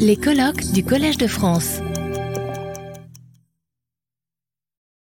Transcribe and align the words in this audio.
Les 0.00 0.16
colloques 0.16 0.72
du 0.72 0.82
Collège 0.82 1.18
de 1.18 1.28
France. 1.28 1.80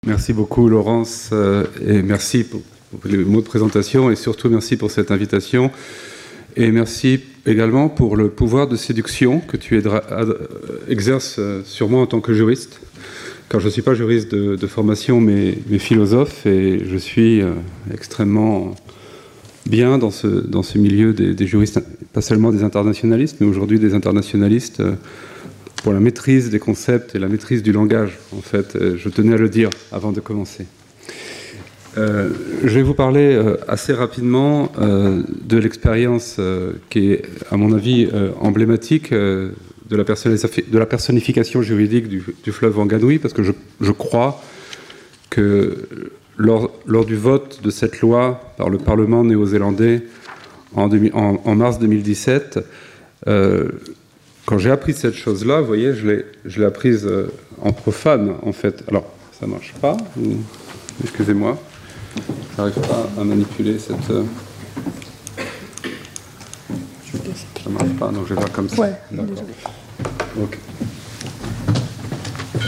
Merci 0.07 0.33
beaucoup 0.33 0.69
Laurence 0.69 1.31
euh, 1.33 1.65
et 1.85 2.03
merci 2.03 2.45
pour, 2.45 2.63
les 3.05 3.19
mots 3.19 3.41
de 3.41 3.47
présentation 3.47 4.11
et 4.11 4.17
surtout 4.17 4.49
merci 4.49 4.77
pour 4.77 4.91
cette 4.91 5.11
invitation 5.11 5.71
et 6.57 6.71
merci 6.71 7.21
également 7.47 7.89
pour 7.89 8.17
le 8.17 8.31
pouvoir 8.31 8.69
de 8.69 8.77
séduction 8.77 9.41
que 9.41 9.57
tu 9.57 9.83
exerces 10.89 11.37
euh, 11.39 11.63
sur 11.65 11.89
moi 11.89 12.01
en 12.01 12.07
tant 12.07 12.21
que 12.21 12.33
juriste 12.33 12.81
car 13.49 13.61
je 13.61 13.67
ne 13.67 13.71
suis 13.71 13.83
pas 13.83 13.95
juriste 13.95 14.35
de, 14.35 14.67
formation 14.67 15.21
mais, 15.21 15.59
philosophe 15.79 16.47
et 16.47 16.85
je 16.87 16.97
suis 16.97 17.43
euh, 17.43 17.55
extrêmement 17.93 18.75
bien 19.67 19.99
dans 19.99 20.11
ce 20.11 20.79
milieu 20.79 21.13
des, 21.13 21.47
juristes, 21.47 21.81
pas 22.19 22.23
seulement 22.23 22.51
des 22.51 22.65
internationalistes, 22.65 23.37
mais 23.39 23.47
aujourd'hui 23.47 23.79
des 23.79 23.95
internationalistes 23.95 24.81
euh, 24.81 24.95
pour 25.85 25.93
la 25.93 26.01
maîtrise 26.01 26.51
des 26.51 26.59
concepts 26.59 27.15
et 27.15 27.21
la 27.21 27.29
maîtrise 27.29 27.63
du 27.63 27.71
langage. 27.71 28.19
En 28.37 28.41
fait, 28.41 28.75
euh, 28.75 28.97
je 28.97 29.09
tenais 29.09 29.35
à 29.35 29.37
le 29.37 29.49
dire 29.49 29.71
avant 29.93 30.11
de 30.11 30.19
commencer. 30.19 30.67
Euh, 31.97 32.31
je 32.65 32.75
vais 32.75 32.83
vous 32.83 32.95
parler 32.95 33.41
assez 33.69 33.93
rapidement 33.93 34.73
de 34.81 35.59
l'expérience 35.59 36.41
qui 36.91 37.13
est, 37.13 37.23
à 37.53 37.57
mon 37.57 37.73
avis, 37.73 38.09
emblématique 38.41 39.13
de 39.13 39.97
la, 39.97 40.87
personnification 40.87 41.63
juridique 41.63 42.09
du, 42.09 42.53
fleuve 42.53 42.79
Wanganui, 42.79 43.19
parce 43.21 43.33
que 43.33 43.45
je 43.45 43.93
crois 43.93 44.43
que 45.31 45.87
lors, 46.37 47.05
du 47.07 47.17
vote 47.17 47.61
de 47.63 47.71
cette 47.71 48.01
loi 48.01 48.41
par 48.57 48.71
le 48.71 48.79
Parlement 48.79 49.23
néo-zélandais 49.23 50.03
en, 50.75 51.55
mars 51.55 51.79
2017, 51.79 52.61
euh, 53.27 53.69
quand 54.47 54.59
j'ai 54.59 54.71
appris 54.71 54.95
cette 54.95 55.15
chose-là, 55.15 55.61
vous 55.61 55.67
voyez, 55.67 55.95
je 55.95 56.25
l'ai 56.61 56.65
apprise 56.65 57.07
euh, 57.07 57.29
en 57.61 57.73
profane, 57.73 58.35
en 58.43 58.53
fait. 58.53 58.85
Alors, 58.89 59.07
ça 59.39 59.47
ne 59.47 59.53
marche 59.53 59.75
pas. 59.81 59.97
Excusez-moi. 61.03 61.59
Je 62.17 62.63
n'arrive 62.63 62.81
pas 62.81 63.09
à 63.21 63.25
manipuler 63.25 63.79
cette. 63.79 64.11
Euh, 64.11 64.25
ça 67.63 67.71
ne 67.71 67.75
marche 67.75 67.99
pas, 67.99 68.09
donc 68.09 68.27
je 68.29 68.35
vais 68.35 68.41
faire 68.41 68.53
comme 68.53 68.69
ça. 68.69 68.89
D'accord. 69.11 69.45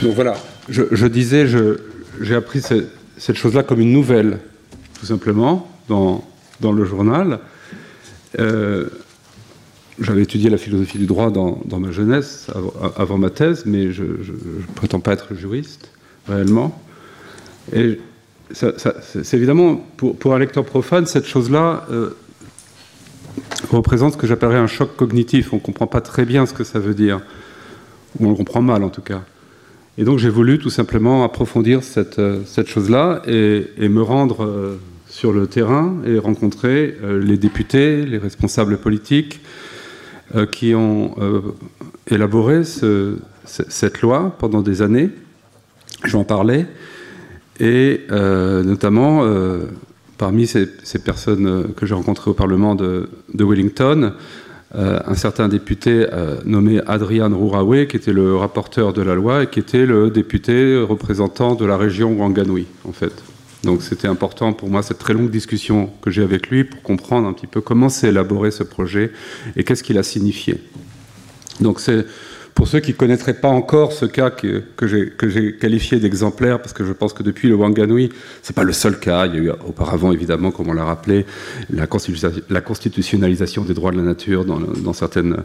Donc 0.03 0.15
voilà, 0.15 0.37
je, 0.69 0.83
je 0.91 1.07
disais, 1.07 1.47
j'ai 2.21 2.35
appris 2.35 2.61
cette 2.61 2.91
cette 3.21 3.37
chose-là 3.37 3.63
comme 3.63 3.81
une 3.81 3.93
nouvelle, 3.93 4.39
tout 4.99 5.05
simplement, 5.07 5.69
dans, 5.89 6.25
dans 6.61 6.73
le 6.73 6.85
journal. 6.87 7.39
Euh, 8.39 8.89
j'avais 10.01 10.23
étudié 10.23 10.49
la 10.51 10.57
philosophie 10.57 10.99
du 10.99 11.07
droit 11.07 11.31
dans, 11.31 11.61
ma 11.79 11.91
jeunesse, 11.91 12.47
avant, 12.97 13.19
ma 13.19 13.31
thèse, 13.31 13.65
mais 13.67 13.93
je 13.93 14.05
ne 14.05 14.75
prétends 14.75 15.01
pas 15.01 15.13
être 15.13 15.35
juriste, 15.35 15.91
réellement. 16.27 16.81
Et 17.73 18.01
c'est 18.53 19.35
évidemment, 19.35 19.85
pour, 19.97 20.35
un 20.35 20.39
lecteur 20.39 20.65
profane, 20.65 21.07
cette 21.07 21.27
chose-là 21.27 21.87
euh, 21.91 22.17
représente 23.71 24.15
ce 24.15 24.19
que 24.19 24.27
j'appellerais 24.27 24.59
un 24.59 24.67
choc 24.67 24.97
cognitif. 24.97 25.53
On 25.53 25.57
ne 25.57 25.61
comprend 25.61 25.87
pas 25.87 26.01
très 26.01 26.25
bien 26.25 26.47
ce 26.47 26.55
que 26.55 26.65
ça 26.65 26.79
veut 26.79 26.95
dire, 26.95 27.21
ou 28.19 28.27
on 28.27 28.31
le 28.31 28.37
comprend 28.37 28.63
mal 28.63 28.83
en 28.83 28.91
tout 28.91 29.03
cas. 29.03 29.23
Et 29.99 30.05
donc 30.05 30.19
j'ai 30.19 30.31
voulu 30.31 30.59
tout 30.59 30.71
simplement 30.71 31.25
approfondir 31.25 31.85
cette, 31.85 32.19
euh, 32.19 32.43
chose-là 32.65 33.23
et, 33.27 33.89
me 33.89 34.03
rendre 34.03 34.79
sur 35.21 35.35
le 35.35 35.47
terrain 35.47 35.97
et 36.07 36.19
rencontrer 36.19 36.97
euh, 37.03 37.23
les 37.23 37.37
députés, 37.37 38.07
les 38.07 38.17
responsables 38.17 38.79
politiques 38.79 39.41
qui 40.53 40.77
ont 40.77 41.17
élaboré 42.09 42.63
cette 43.45 44.01
loi 44.01 44.37
pendant 44.39 44.63
des 44.63 44.81
années. 44.81 45.11
Je 46.05 46.13
vais 46.13 46.19
en 46.19 46.23
parler. 46.23 46.67
Et 47.59 48.03
notamment, 48.09 49.27
parmi 50.19 50.47
ces, 50.47 50.69
personnes 51.05 51.75
que 51.75 51.85
j'ai 51.85 51.95
rencontrées 51.95 52.31
au 52.31 52.35
Parlement 52.35 52.77
de, 52.77 53.09
Wellington, 53.35 54.13
euh, 54.77 55.01
un 55.05 55.15
certain 55.15 55.49
député 55.49 56.07
euh, 56.13 56.37
nommé 56.45 56.81
Adrian 56.87 57.31
Rourawe, 57.37 57.87
qui 57.87 57.97
était 57.97 58.13
le 58.13 58.37
rapporteur 58.37 58.93
de 58.93 59.03
la 59.03 59.17
loi 59.17 59.43
et 59.43 59.47
qui 59.49 59.59
était 59.59 59.85
le 59.85 60.11
député 60.11 60.81
représentant 60.81 61.57
de 61.57 61.65
la 61.65 61.77
région 61.77 62.13
Wanganui, 62.13 62.67
en 62.85 62.93
fait. 62.93 63.13
Donc 63.65 63.83
c'était 63.83 64.09
important 64.09 64.53
pour 64.53 64.71
moi 64.71 64.83
cette 64.83 64.99
très 64.99 65.13
longue 65.13 65.31
discussion 65.31 65.91
que 66.01 66.11
j'ai 66.11 66.23
avec 66.23 66.49
lui 66.49 66.65
pour 66.65 66.83
comprendre 66.83 67.29
un 67.29 67.33
petit 67.33 67.47
peu 67.47 67.61
comment 67.61 67.89
s'est 67.89 68.09
élaboré 68.09 68.51
ce 68.51 68.63
projet 68.63 69.13
et 69.57 69.65
qu'est-ce 69.65 69.83
qu'il 69.83 69.99
a 69.99 70.03
signifié. 70.03 70.57
Donc 71.61 71.81
c'est 71.81 72.07
pour 72.55 72.69
ceux 72.69 72.81
qui 72.81 72.91
ne 72.91 72.97
connaîtraient 72.97 73.41
pas 73.41 73.49
encore 73.49 73.93
ce 73.93 74.05
cas 74.05 74.31
que, 74.31 74.63
que 74.77 74.87
j'ai 74.87 75.57
qualifié 75.57 75.99
d'exemplaire, 75.99 76.61
parce 76.61 76.73
que 76.73 76.85
je 76.85 76.93
pense 76.93 77.13
que 77.13 77.23
depuis 77.23 77.49
le 77.49 77.55
Wanganui, 77.55 78.11
ce 78.43 78.53
n'est 78.53 78.55
pas 78.55 78.65
le 78.65 78.73
seul 78.73 78.99
cas. 78.99 79.27
Il 79.27 79.35
y 79.35 79.39
a 79.39 79.41
eu 79.41 79.51
auparavant, 79.67 80.13
évidemment, 80.13 80.51
comme 80.51 80.69
on 80.69 80.73
l'a 80.73 80.85
rappelé, 80.85 81.25
la, 81.71 81.87
constitutionnalisation 81.87 83.65
des 83.65 83.73
droits 83.73 83.93
de 83.93 83.97
la 83.97 84.03
nature 84.03 84.45
dans, 84.45 84.93
certains 84.93 85.37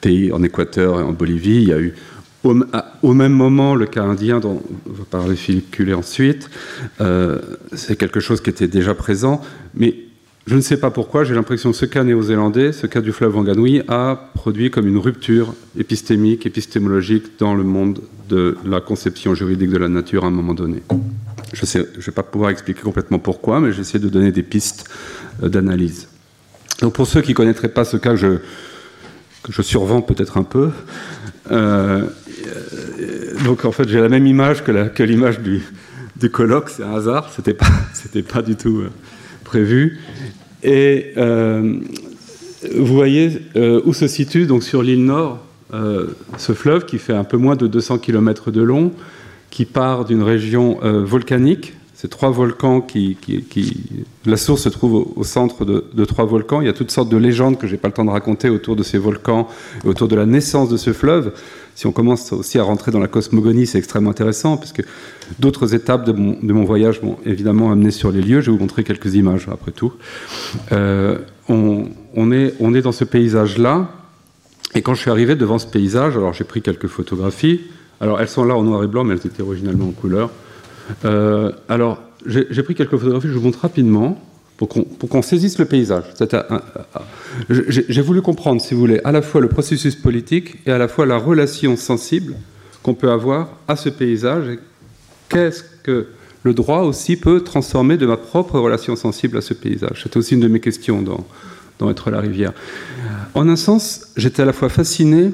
pays, 0.00 0.32
en 0.32 0.42
Équateur 0.42 1.00
et 1.00 1.02
en 1.02 1.12
Bolivie. 1.12 1.62
Il 1.62 1.68
y 1.68 1.72
a 1.72 1.78
eu 1.78 1.94
au, 2.44 3.14
même 3.14 3.32
moment, 3.32 3.74
le 3.74 3.86
cas 3.86 4.02
indien, 4.02 4.40
dont 4.40 4.62
va 4.86 5.04
parler 5.04 5.36
Philippe 5.36 5.76
ensuite, 5.96 6.50
euh, 7.00 7.40
c'est 7.72 7.96
quelque 7.96 8.20
chose 8.20 8.40
qui 8.40 8.50
était 8.50 8.68
déjà 8.68 8.94
présent, 8.94 9.40
mais 9.74 9.96
je 10.46 10.56
ne 10.56 10.60
sais 10.60 10.76
pas 10.76 10.90
pourquoi, 10.90 11.24
j'ai 11.24 11.34
l'impression 11.34 11.70
que 11.70 11.76
ce 11.76 11.86
cas 11.86 12.04
néo-zélandais, 12.04 12.72
ce 12.72 12.86
cas 12.86 13.00
du 13.00 13.12
fleuve 13.12 13.34
Wanganui, 13.34 13.80
a 13.88 14.30
produit 14.34 14.70
comme 14.70 14.86
une 14.86 14.98
rupture 14.98 15.54
épistémique, 15.78 16.44
épistémologique 16.44 17.38
dans 17.38 17.54
le 17.54 17.64
monde 17.64 18.00
de 18.28 18.58
la 18.66 18.80
conception 18.80 19.34
juridique 19.34 19.70
de 19.70 19.78
la 19.78 19.88
nature 19.88 20.24
à 20.24 20.26
un 20.26 20.30
moment 20.30 20.52
donné. 20.52 20.82
Je 21.54 21.78
ne 21.78 21.84
vais 21.84 22.12
pas 22.12 22.22
pouvoir 22.22 22.50
expliquer 22.50 22.82
complètement 22.82 23.18
pourquoi, 23.18 23.60
mais 23.60 23.72
j'essaie 23.72 23.98
de 23.98 24.08
donner 24.08 24.32
des 24.32 24.42
pistes 24.42 24.84
euh, 25.42 25.48
d'analyse. 25.48 26.08
Donc 26.82 26.92
pour 26.92 27.06
ceux 27.06 27.22
qui 27.22 27.30
ne 27.30 27.36
connaîtraient 27.36 27.68
pas 27.68 27.84
ce 27.84 27.96
cas, 27.96 28.14
je, 28.14 28.38
que 29.42 29.52
je 29.52 29.62
survends 29.62 30.02
peut-être 30.02 30.36
un 30.36 30.42
peu, 30.42 30.70
euh, 31.50 32.04
donc 33.44 33.64
en 33.64 33.72
fait 33.72 33.88
j'ai 33.88 34.00
la 34.00 34.08
même 34.08 34.26
image 34.26 34.64
que 34.64 35.02
l'image 35.02 35.40
du, 35.40 35.62
colloque, 36.30 36.70
c'est 36.70 36.82
un 36.82 36.94
hasard, 36.94 37.30
c'était 37.34 37.54
pas, 37.54 37.66
pas 38.32 38.42
du 38.42 38.56
tout 38.56 38.84
prévu. 39.44 40.00
Et 40.64 41.12
euh, 41.18 41.74
vous 42.74 42.96
voyez 42.96 43.42
euh, 43.56 43.80
où 43.84 43.92
se 43.92 44.08
situe, 44.08 44.46
donc 44.46 44.64
sur 44.64 44.82
l'île 44.82 45.04
Nord, 45.04 45.44
euh, 45.74 46.08
ce 46.38 46.52
fleuve 46.52 46.86
qui 46.86 46.98
fait 46.98 47.12
un 47.12 47.24
peu 47.24 47.36
moins 47.36 47.54
de 47.54 47.66
200 47.66 47.98
km 47.98 48.50
de 48.50 48.62
long, 48.62 48.92
qui 49.50 49.66
part 49.66 50.04
d'une 50.04 50.22
région 50.22 50.80
volcanique. 50.82 51.74
C'est 51.94 52.08
trois 52.08 52.30
volcans 52.30 52.80
qui, 52.80 53.16
La 54.26 54.36
source 54.36 54.62
se 54.62 54.68
trouve 54.68 55.12
au, 55.16 55.24
centre 55.24 55.64
de, 55.64 56.04
trois 56.04 56.24
volcans. 56.24 56.60
Il 56.60 56.66
y 56.66 56.70
a 56.70 56.72
toutes 56.72 56.90
sortes 56.90 57.08
de 57.08 57.16
légendes 57.16 57.58
que 57.58 57.66
je 57.66 57.72
n'ai 57.72 57.78
pas 57.78 57.88
le 57.88 57.94
temps 57.94 58.04
de 58.04 58.10
raconter 58.10 58.48
autour 58.48 58.76
de 58.76 58.82
ces 58.82 58.98
volcans 58.98 59.48
autour 59.84 60.08
de 60.08 60.16
la 60.16 60.26
naissance 60.26 60.68
de 60.68 60.76
ce 60.76 60.92
fleuve 60.92 61.32
si 61.74 61.86
on 61.86 61.92
commence 61.92 62.32
aussi 62.32 62.58
à 62.58 62.62
rentrer 62.62 62.92
dans 62.92 63.00
la 63.00 63.08
cosmogonie, 63.08 63.66
c'est 63.66 63.78
extrêmement 63.78 64.10
intéressant, 64.10 64.56
parce 64.56 64.72
que 64.72 64.82
d'autres 65.40 65.74
étapes 65.74 66.04
de 66.04 66.12
mon, 66.12 66.64
voyage 66.64 67.02
m'ont 67.02 67.18
évidemment 67.26 67.72
amené 67.72 67.90
sur 67.90 68.12
les 68.12 68.22
lieux. 68.22 68.40
Je 68.40 68.50
vais 68.50 68.56
vous 68.56 68.62
montrer 68.62 68.84
quelques 68.84 69.14
images, 69.14 69.48
après 69.50 69.72
tout. 69.72 69.92
Euh, 70.72 71.18
on, 71.48 72.32
est, 72.32 72.54
on 72.60 72.74
est 72.74 72.82
dans 72.82 72.92
ce 72.92 73.04
paysage-là, 73.04 73.90
et 74.74 74.82
quand 74.82 74.94
je 74.94 75.00
suis 75.00 75.10
arrivé 75.10 75.34
devant 75.34 75.58
ce 75.58 75.66
paysage, 75.66 76.16
alors 76.16 76.32
j'ai 76.32 76.44
pris 76.44 76.62
quelques 76.62 76.86
photographies. 76.86 77.60
Alors 78.00 78.20
elles 78.20 78.28
sont 78.28 78.44
là 78.44 78.56
en 78.56 78.62
noir 78.62 78.82
et 78.84 78.86
blanc, 78.86 79.04
mais 79.04 79.14
elles 79.14 79.26
étaient 79.26 79.42
originalement 79.42 79.86
en 79.86 79.92
couleur. 79.92 80.30
Euh, 81.04 81.52
alors 81.68 82.02
j'ai 82.26 82.62
pris 82.62 82.74
quelques 82.74 82.96
photographies, 82.96 83.28
je 83.28 83.34
vous 83.34 83.44
montre 83.44 83.60
rapidement 83.60 84.18
pour 84.56 84.68
qu'on 84.68 85.22
saisisse 85.22 85.58
le 85.58 85.64
paysage. 85.64 86.04
J'ai 87.50 88.02
voulu 88.02 88.22
comprendre, 88.22 88.62
si 88.62 88.72
vous 88.72 88.80
voulez, 88.80 89.00
à 89.04 89.12
la 89.12 89.20
fois 89.20 89.40
le 89.40 89.48
processus 89.48 89.96
politique 89.96 90.58
et 90.66 90.70
à 90.70 90.78
la 90.78 90.88
fois 90.88 91.06
la 91.06 91.18
relation 91.18 91.76
sensible 91.76 92.34
qu'on 92.82 92.94
peut 92.94 93.10
avoir 93.10 93.58
à 93.66 93.76
ce 93.76 93.88
paysage 93.88 94.58
qu'est-ce 95.28 95.64
que 95.82 96.06
le 96.44 96.54
droit 96.54 96.80
aussi 96.80 97.16
peut 97.16 97.40
transformer 97.42 97.96
de 97.96 98.06
ma 98.06 98.16
propre 98.16 98.58
relation 98.58 98.96
sensible 98.96 99.38
à 99.38 99.40
ce 99.40 99.54
paysage. 99.54 100.02
C'était 100.02 100.18
aussi 100.18 100.34
une 100.34 100.40
de 100.40 100.48
mes 100.48 100.60
questions 100.60 101.02
dans, 101.02 101.26
dans 101.78 101.90
Être 101.90 102.10
la 102.10 102.20
rivière. 102.20 102.52
En 103.34 103.48
un 103.48 103.56
sens, 103.56 104.08
j'étais 104.16 104.42
à 104.42 104.44
la 104.44 104.52
fois 104.52 104.68
fasciné 104.68 105.32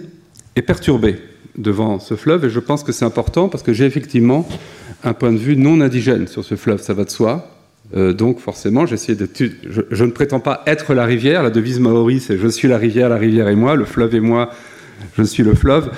et 0.56 0.62
perturbé 0.62 1.18
devant 1.60 1.98
ce 1.98 2.14
fleuve 2.14 2.44
et 2.44 2.50
je 2.50 2.60
pense 2.60 2.82
que 2.82 2.92
c'est 2.92 3.04
important 3.04 3.48
parce 3.48 3.62
que 3.62 3.72
j'ai 3.72 3.84
effectivement 3.84 4.48
un 5.04 5.12
point 5.12 5.32
de 5.32 5.38
vue 5.38 5.56
non 5.56 5.80
indigène 5.80 6.26
sur 6.26 6.44
ce 6.44 6.56
fleuve, 6.56 6.82
ça 6.82 6.94
va 6.94 7.04
de 7.04 7.10
soi, 7.10 7.60
euh, 7.96 8.12
donc 8.12 8.38
forcément, 8.38 8.86
j'essaie 8.86 9.14
de. 9.14 9.28
Je, 9.90 10.04
ne 10.04 10.10
prétends 10.10 10.40
pas 10.40 10.62
être 10.66 10.94
la 10.94 11.04
rivière. 11.04 11.42
La 11.42 11.50
devise 11.50 11.80
maori, 11.80 12.20
c'est 12.20 12.38
je 12.38 12.48
suis 12.48 12.68
la 12.68 12.78
rivière, 12.78 13.08
la 13.08 13.16
rivière 13.16 13.48
est 13.48 13.56
moi, 13.56 13.74
le 13.74 13.84
fleuve 13.84 14.14
est 14.14 14.20
moi, 14.20 14.50
je 15.16 15.22
suis 15.22 15.42
le 15.42 15.54
fleuve. 15.54 15.90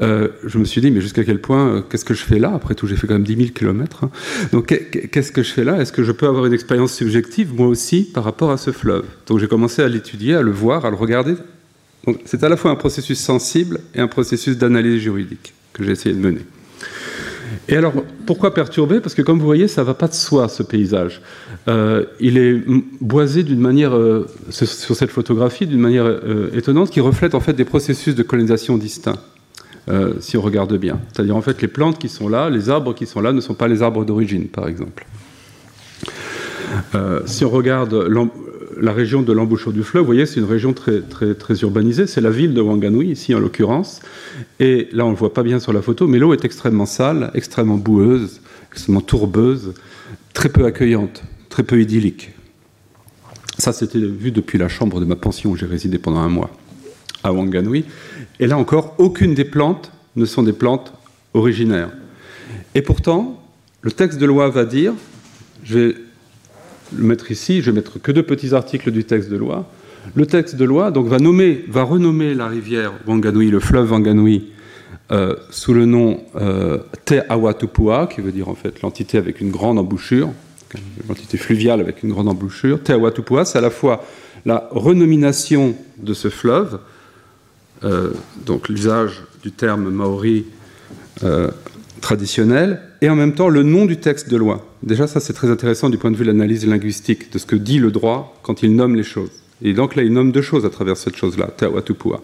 Euh, 0.00 0.28
je 0.46 0.58
me 0.58 0.64
suis 0.64 0.80
dit, 0.80 0.92
mais 0.92 1.00
jusqu'à 1.00 1.24
quel 1.24 1.40
point, 1.40 1.68
euh, 1.68 1.80
qu'est-ce 1.80 2.04
que 2.04 2.14
je 2.14 2.22
fais 2.22 2.38
là? 2.38 2.52
Après 2.54 2.76
tout, 2.76 2.86
j'ai 2.86 2.94
fait 2.94 3.08
quand 3.08 3.14
même 3.14 3.24
10 3.24 3.36
000 3.36 3.48
kilomètres. 3.48 4.04
Hein. 4.04 4.10
Donc, 4.52 4.66
qu'est-ce 4.66 5.32
que 5.32 5.42
je 5.42 5.52
fais 5.52 5.64
là? 5.64 5.80
Est-ce 5.80 5.92
que 5.92 6.04
je 6.04 6.12
peux 6.12 6.28
avoir 6.28 6.46
une 6.46 6.52
expérience 6.52 6.92
subjective, 6.92 7.52
moi 7.52 7.66
aussi, 7.66 8.04
par 8.04 8.22
rapport 8.22 8.52
à 8.52 8.58
ce 8.58 8.70
fleuve? 8.70 9.06
Donc, 9.26 9.40
j'ai 9.40 9.48
commencé 9.48 9.82
à 9.82 9.88
l'étudier, 9.88 10.36
à 10.36 10.42
le 10.42 10.52
voir, 10.52 10.84
à 10.84 10.90
le 10.90 10.96
regarder 10.96 11.34
c'est 12.24 12.42
à 12.44 12.48
la 12.48 12.56
fois 12.56 12.70
un 12.70 12.76
processus 12.76 13.18
sensible 13.18 13.80
et 13.94 14.00
un 14.00 14.08
processus 14.08 14.56
d'analyse 14.56 15.02
juridique 15.02 15.54
que 15.72 15.84
j'ai 15.84 15.92
essayé 15.92 16.14
de 16.14 16.20
mener. 16.20 16.40
Et 17.68 17.76
alors, 17.76 17.92
pourquoi 18.26 18.54
perturber? 18.54 19.00
Parce 19.00 19.14
que 19.14 19.22
comme 19.22 19.38
vous 19.38 19.44
voyez, 19.44 19.68
ça 19.68 19.82
ne 19.82 19.86
va 19.86 19.94
pas 19.94 20.08
de 20.08 20.14
soi, 20.14 20.48
ce 20.48 20.62
paysage. 20.62 21.20
Euh, 21.68 22.04
il 22.20 22.38
est 22.38 22.62
boisé 23.00 23.42
d'une 23.42 23.60
manière, 23.60 23.94
euh, 23.94 24.26
sur 24.50 24.96
cette 24.96 25.10
photographie, 25.10 25.66
d'une 25.66 25.80
manière 25.80 26.06
euh, 26.06 26.50
étonnante, 26.54 26.90
qui 26.90 27.00
reflète 27.00 27.34
en 27.34 27.40
fait 27.40 27.52
des 27.52 27.64
processus 27.64 28.14
de 28.14 28.22
colonisation 28.22 28.76
distincts, 28.78 29.20
si 30.20 30.36
on 30.36 30.42
regarde 30.42 30.76
bien. 30.76 31.00
C'est-à-dire, 31.12 31.34
en 31.34 31.40
fait, 31.40 31.62
les 31.62 31.68
plantes 31.68 31.98
qui 31.98 32.10
sont 32.10 32.28
là, 32.28 32.50
les 32.50 32.68
arbres 32.68 32.94
qui 32.94 33.06
sont 33.06 33.20
là, 33.22 33.32
ne 33.32 33.40
sont 33.40 33.54
pas 33.54 33.68
les 33.68 33.82
arbres 33.82 34.04
d'origine, 34.04 34.46
par 34.48 34.68
exemple. 34.68 35.06
si 37.24 37.44
on 37.46 37.50
regarde 37.50 37.94
la 38.80 38.92
région 38.92 39.22
de 39.22 39.32
l'embouchure 39.32 39.72
du 39.72 39.82
fleuve, 39.82 40.02
vous 40.02 40.06
voyez, 40.06 40.26
c'est 40.26 40.40
une 40.40 40.46
région 40.46 40.72
très, 40.72 41.00
très, 41.00 41.34
très 41.34 41.54
urbanisée. 41.60 42.06
C'est 42.06 42.20
la 42.20 42.30
ville 42.30 42.54
de 42.54 42.60
Wanganui, 42.60 43.08
ici 43.08 43.34
en 43.34 43.38
l'occurrence. 43.38 44.00
Et 44.60 44.88
là, 44.92 45.04
on 45.04 45.08
ne 45.08 45.12
le 45.12 45.18
voit 45.18 45.34
pas 45.34 45.42
bien 45.42 45.58
sur 45.58 45.72
la 45.72 45.82
photo, 45.82 46.06
mais 46.06 46.18
l'eau 46.18 46.32
est 46.32 46.44
extrêmement 46.44 46.86
sale, 46.86 47.30
extrêmement 47.34 47.76
boueuse, 47.76 48.40
extrêmement 48.70 49.00
tourbeuse, 49.00 49.74
très 50.32 50.48
peu 50.48 50.64
accueillante, 50.64 51.22
très 51.48 51.62
peu 51.62 51.80
idyllique. 51.80 52.30
Ça, 53.58 53.72
c'était 53.72 53.98
vu 53.98 54.30
depuis 54.30 54.58
la 54.58 54.68
chambre 54.68 55.00
de 55.00 55.04
ma 55.04 55.16
pension 55.16 55.50
où 55.50 55.56
j'ai 55.56 55.66
résidé 55.66 55.98
pendant 55.98 56.20
un 56.20 56.28
mois 56.28 56.50
à 57.24 57.32
Wanganui. 57.32 57.84
Et 58.38 58.46
là 58.46 58.56
encore, 58.56 58.94
aucune 58.98 59.34
des 59.34 59.44
plantes 59.44 59.90
ne 60.14 60.24
sont 60.24 60.42
des 60.42 60.52
plantes 60.52 60.92
originaires. 61.34 61.90
Et 62.74 62.82
pourtant, 62.82 63.42
le 63.82 63.90
texte 63.90 64.18
de 64.18 64.26
loi 64.26 64.48
va 64.48 64.64
dire, 64.64 64.92
je 65.64 65.78
vais 65.78 65.94
le 66.96 67.04
mettre 67.04 67.30
ici, 67.30 67.62
je 67.62 67.70
vais 67.70 67.76
mettre 67.76 68.00
que 68.00 68.12
deux 68.12 68.22
petits 68.22 68.54
articles 68.54 68.90
du 68.90 69.04
texte 69.04 69.28
de 69.30 69.36
loi. 69.36 69.68
Le 70.14 70.26
texte 70.26 70.56
de 70.56 70.64
loi 70.64 70.90
donc, 70.90 71.06
va, 71.06 71.18
nommer, 71.18 71.64
va 71.68 71.82
renommer 71.82 72.34
la 72.34 72.46
rivière 72.46 72.92
Wanganui, 73.06 73.50
le 73.50 73.60
fleuve 73.60 73.92
Wanganui, 73.92 74.46
euh, 75.10 75.36
sous 75.50 75.74
le 75.74 75.86
nom 75.86 76.20
euh, 76.36 76.78
Te 77.04 77.20
Awatupua, 77.28 78.06
qui 78.06 78.20
veut 78.20 78.32
dire 78.32 78.48
en 78.48 78.54
fait 78.54 78.82
l'entité 78.82 79.18
avec 79.18 79.40
une 79.40 79.50
grande 79.50 79.78
embouchure, 79.78 80.30
l'entité 81.08 81.36
fluviale 81.36 81.80
avec 81.80 82.02
une 82.02 82.10
grande 82.10 82.28
embouchure. 82.28 82.82
Te 82.82 82.92
Awatupua, 82.92 83.44
c'est 83.44 83.58
à 83.58 83.62
la 83.62 83.70
fois 83.70 84.04
la 84.44 84.68
renomination 84.70 85.74
de 85.98 86.14
ce 86.14 86.28
fleuve, 86.28 86.80
euh, 87.84 88.10
donc 88.46 88.68
l'usage 88.68 89.22
du 89.42 89.52
terme 89.52 89.90
maori 89.90 90.46
euh, 91.22 91.50
traditionnel, 92.00 92.80
et 93.00 93.08
en 93.08 93.16
même 93.16 93.34
temps 93.34 93.48
le 93.48 93.62
nom 93.62 93.86
du 93.86 93.98
texte 93.98 94.28
de 94.28 94.36
loi. 94.36 94.66
Déjà, 94.82 95.06
ça 95.06 95.20
c'est 95.20 95.32
très 95.32 95.50
intéressant 95.50 95.90
du 95.90 95.98
point 95.98 96.10
de 96.10 96.16
vue 96.16 96.24
de 96.24 96.30
l'analyse 96.30 96.66
linguistique, 96.66 97.32
de 97.32 97.38
ce 97.38 97.46
que 97.46 97.56
dit 97.56 97.78
le 97.78 97.90
droit 97.90 98.38
quand 98.42 98.62
il 98.62 98.74
nomme 98.74 98.94
les 98.94 99.02
choses. 99.02 99.30
Et 99.62 99.72
donc 99.72 99.96
là, 99.96 100.02
il 100.02 100.12
nomme 100.12 100.30
deux 100.32 100.42
choses 100.42 100.64
à 100.64 100.70
travers 100.70 100.96
cette 100.96 101.16
chose-là, 101.16 101.48
Tawatupua. 101.56 102.20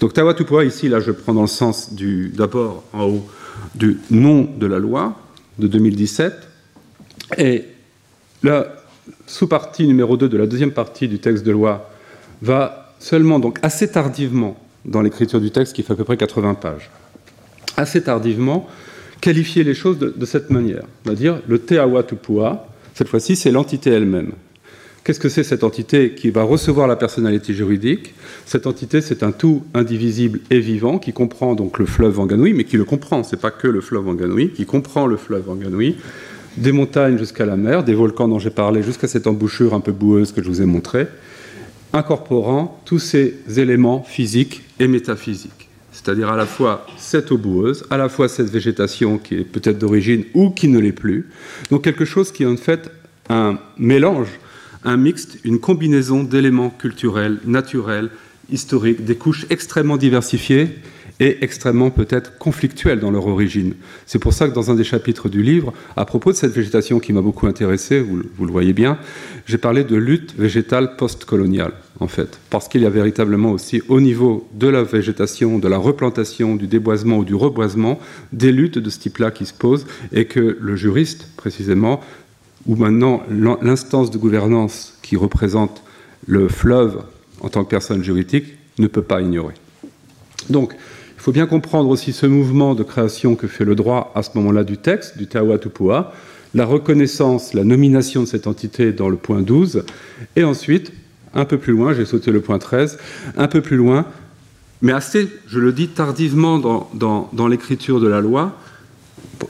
Donc 0.00 0.12
Tawatupua, 0.12 0.64
ici, 0.64 0.88
là, 0.88 1.00
je 1.00 1.12
prends 1.12 1.34
dans 1.34 1.42
le 1.42 1.46
sens 1.46 1.90
d'abord 2.34 2.84
en 2.92 3.04
haut, 3.04 3.26
du 3.74 3.98
nom 4.10 4.48
de 4.58 4.66
la 4.66 4.78
loi 4.78 5.16
de 5.58 5.68
2017, 5.68 6.32
et 7.38 7.64
la 8.42 8.76
sous-partie 9.26 9.86
numéro 9.86 10.16
2 10.16 10.28
de 10.28 10.36
la 10.36 10.46
deuxième 10.46 10.72
partie 10.72 11.08
du 11.08 11.18
texte 11.18 11.44
de 11.44 11.52
loi 11.52 11.90
va 12.42 12.94
seulement, 12.98 13.38
donc 13.38 13.58
assez 13.62 13.88
tardivement, 13.88 14.56
dans 14.84 15.02
l'écriture 15.02 15.40
du 15.40 15.50
texte 15.50 15.74
qui 15.74 15.82
fait 15.82 15.92
à 15.92 15.96
peu 15.96 16.04
près 16.04 16.16
80 16.16 16.54
pages, 16.54 16.90
assez 17.76 18.02
tardivement, 18.02 18.68
qualifier 19.20 19.64
les 19.64 19.74
choses 19.74 19.98
de, 19.98 20.24
cette 20.24 20.50
manière. 20.50 20.84
On 21.04 21.10
va 21.10 21.14
dire 21.14 21.40
le 21.48 21.58
Te 21.58 21.74
cette 22.94 23.08
fois-ci, 23.08 23.36
c'est 23.36 23.50
l'entité 23.50 23.90
elle-même. 23.90 24.32
Qu'est-ce 25.04 25.20
que 25.20 25.28
c'est 25.28 25.44
cette 25.44 25.62
entité 25.62 26.14
qui 26.14 26.30
va 26.30 26.42
recevoir 26.42 26.88
la 26.88 26.96
personnalité 26.96 27.52
juridique? 27.52 28.14
Cette 28.46 28.66
entité, 28.66 29.00
c'est 29.00 29.22
un 29.22 29.32
tout 29.32 29.64
indivisible 29.74 30.40
et 30.50 30.58
vivant 30.60 30.98
qui 30.98 31.12
comprend 31.12 31.54
donc 31.54 31.78
le 31.78 31.86
fleuve 31.86 32.18
Wanganui, 32.18 32.54
mais 32.54 32.64
qui 32.64 32.76
le 32.76 32.84
comprend, 32.84 33.22
c'est 33.22 33.40
pas 33.40 33.50
que 33.50 33.68
le 33.68 33.82
fleuve 33.82 34.08
Wanganui, 34.08 34.50
qui 34.50 34.64
comprend 34.64 35.06
le 35.06 35.16
fleuve 35.16 35.48
Wanganui, 35.48 35.96
des 36.56 36.72
montagnes 36.72 37.18
jusqu'à 37.18 37.44
la 37.44 37.56
mer, 37.56 37.84
des 37.84 37.94
volcans 37.94 38.28
dont 38.28 38.38
j'ai 38.38 38.50
parlé 38.50 38.82
jusqu'à 38.82 39.06
cette 39.06 39.26
embouchure 39.26 39.74
un 39.74 39.80
peu 39.80 39.92
boueuse 39.92 40.32
que 40.32 40.42
je 40.42 40.48
vous 40.48 40.62
ai 40.62 40.66
montrée, 40.66 41.06
incorporant 41.92 42.80
tous 42.86 42.98
ces 42.98 43.36
éléments 43.58 44.02
physiques 44.02 44.62
et 44.80 44.88
métaphysiques 44.88 45.65
c'est-à-dire 45.96 46.28
à 46.28 46.36
la 46.36 46.44
fois 46.44 46.86
cette 46.98 47.32
eau 47.32 47.38
boueuse, 47.38 47.84
à 47.88 47.96
la 47.96 48.10
fois 48.10 48.28
cette 48.28 48.50
végétation 48.50 49.16
qui 49.16 49.36
est 49.36 49.44
peut-être 49.44 49.78
d'origine 49.78 50.24
ou 50.34 50.50
qui 50.50 50.68
ne 50.68 50.78
l'est 50.78 50.92
plus. 50.92 51.26
Donc 51.70 51.84
quelque 51.84 52.04
chose 52.04 52.32
qui 52.32 52.42
est 52.42 52.46
en 52.46 52.58
fait 52.58 52.90
un 53.30 53.58
mélange, 53.78 54.28
un 54.84 54.98
mixte, 54.98 55.38
une 55.42 55.58
combinaison 55.58 56.22
d'éléments 56.22 56.68
culturels, 56.68 57.38
naturels, 57.46 58.10
historiques, 58.50 59.06
des 59.06 59.16
couches 59.16 59.46
extrêmement 59.48 59.96
diversifiées 59.96 60.68
et 61.18 61.38
extrêmement 61.42 61.90
peut-être 61.90 62.36
conflictuelles 62.36 63.00
dans 63.00 63.10
leur 63.10 63.26
origine. 63.26 63.72
C'est 64.04 64.18
pour 64.18 64.34
ça 64.34 64.48
que 64.48 64.54
dans 64.54 64.70
un 64.70 64.74
des 64.74 64.84
chapitres 64.84 65.30
du 65.30 65.42
livre, 65.42 65.72
à 65.96 66.04
propos 66.04 66.30
de 66.30 66.36
cette 66.36 66.52
végétation 66.52 67.00
qui 67.00 67.14
m'a 67.14 67.22
beaucoup 67.22 67.46
intéressé, 67.46 68.00
vous, 68.00 68.44
le 68.44 68.52
voyez 68.52 68.74
bien, 68.74 68.98
j'ai 69.46 69.56
parlé 69.56 69.82
de 69.82 69.96
lutte 69.96 70.34
végétale 70.36 70.96
post-coloniale, 70.96 71.72
en 72.00 72.08
fait, 72.08 72.38
parce 72.50 72.68
qu'il 72.68 72.82
y 72.82 72.86
a 72.86 72.90
véritablement 72.90 73.52
aussi 73.52 73.82
au 73.88 74.00
niveau 74.00 74.46
de 74.54 74.68
la 74.68 74.82
végétation, 74.82 75.58
de 75.58 75.68
la 75.68 75.78
replantation, 75.78 76.54
du 76.54 76.66
déboisement 76.66 77.18
ou 77.18 77.24
du 77.24 77.34
reboisement, 77.34 77.98
des 78.32 78.52
luttes 78.52 78.78
de 78.78 78.90
ce 78.90 78.98
type-là 78.98 79.30
qui 79.30 79.46
se 79.46 79.54
posent 79.54 79.86
et 80.12 80.26
que 80.26 80.58
le 80.60 80.76
juriste, 80.76 81.28
précisément, 81.36 82.00
ou 82.66 82.76
maintenant 82.76 83.22
l'instance 83.62 84.10
de 84.10 84.18
gouvernance 84.18 84.98
qui 85.02 85.16
représente 85.16 85.82
le 86.26 86.48
fleuve 86.48 87.02
en 87.40 87.48
tant 87.48 87.64
que 87.64 87.70
personne 87.70 88.02
juridique, 88.02 88.46
ne 88.78 88.86
peut 88.88 89.02
pas 89.02 89.22
ignorer. 89.22 89.54
Donc, 90.50 90.74
il 91.16 91.20
faut 91.20 91.32
bien 91.32 91.46
comprendre 91.46 91.88
aussi 91.88 92.12
ce 92.12 92.26
mouvement 92.26 92.74
de 92.74 92.82
création 92.82 93.36
que 93.36 93.46
fait 93.46 93.64
le 93.64 93.74
droit 93.74 94.12
à 94.14 94.22
ce 94.22 94.30
moment-là 94.34 94.64
du 94.64 94.76
texte, 94.76 95.16
du 95.16 95.26
Tupua, 95.26 96.12
la 96.54 96.64
reconnaissance, 96.64 97.54
la 97.54 97.64
nomination 97.64 98.22
de 98.22 98.26
cette 98.26 98.46
entité 98.46 98.92
dans 98.92 99.08
le 99.08 99.16
point 99.16 99.42
12, 99.42 99.84
et 100.36 100.44
ensuite, 100.44 100.92
un 101.36 101.44
peu 101.44 101.58
plus 101.58 101.72
loin, 101.72 101.94
j'ai 101.94 102.06
sauté 102.06 102.32
le 102.32 102.40
point 102.40 102.58
13, 102.58 102.98
un 103.36 103.46
peu 103.46 103.60
plus 103.60 103.76
loin, 103.76 104.06
mais 104.82 104.92
assez, 104.92 105.28
je 105.46 105.58
le 105.58 105.72
dis, 105.72 105.88
tardivement 105.88 106.58
dans, 106.58 107.48
l'écriture 107.48 108.00
de 108.00 108.08
la 108.08 108.20
loi, 108.20 108.56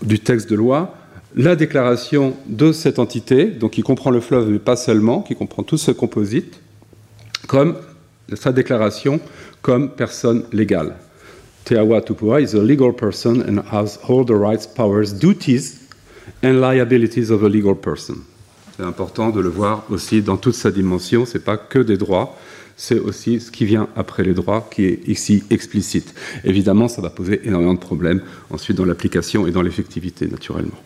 du 0.02 0.18
texte 0.18 0.50
de 0.50 0.56
loi, 0.56 0.94
la 1.34 1.56
déclaration 1.56 2.36
de 2.46 2.72
cette 2.72 2.98
entité, 2.98 3.46
donc 3.46 3.72
qui 3.72 3.82
comprend 3.82 4.10
le 4.10 4.20
fleuve, 4.20 4.50
mais 4.50 4.58
pas 4.58 4.76
seulement, 4.76 5.22
qui 5.22 5.34
comprend 5.34 5.62
tout 5.62 5.78
ce 5.78 5.90
composite, 5.90 6.60
comme 7.46 7.76
sa 8.34 8.52
déclaration 8.52 9.20
comme 9.62 9.90
personne 9.90 10.44
légale. 10.52 10.96
Teawa 11.64 12.00
Tupua 12.00 12.40
is 12.40 12.54
a 12.54 12.62
legal 12.62 12.92
person 12.92 13.42
and 13.42 13.60
has 13.72 13.98
all 14.08 14.24
the 14.24 14.30
rights, 14.30 14.66
powers, 14.66 15.12
duties 15.12 15.80
and 16.42 16.60
liabilities 16.60 17.30
of 17.30 17.42
a 17.42 17.48
legal 17.48 17.74
person. 17.74 18.24
C'est 18.76 18.84
important 18.84 19.30
de 19.30 19.40
le 19.40 19.48
voir 19.48 19.84
aussi 19.90 20.20
dans 20.20 20.36
toute 20.36 20.54
sa 20.54 20.70
dimension. 20.70 21.24
C'est 21.24 21.44
pas 21.44 21.56
que 21.56 21.78
des 21.78 21.96
droits, 21.96 22.36
c'est 22.76 22.98
aussi 22.98 23.40
ce 23.40 23.50
qui 23.50 23.64
vient 23.64 23.88
après 23.96 24.22
les 24.22 24.34
droits 24.34 24.68
qui 24.70 24.84
est 24.84 25.08
ici 25.08 25.44
explicite. 25.48 26.14
Évidemment, 26.44 26.88
ça 26.88 27.00
va 27.00 27.08
poser 27.08 27.40
énormément 27.44 27.74
de 27.74 27.78
problèmes 27.78 28.20
ensuite 28.50 28.76
dans 28.76 28.84
l'application 28.84 29.46
et 29.46 29.50
dans 29.50 29.62
l'effectivité, 29.62 30.26
naturellement. 30.26 30.78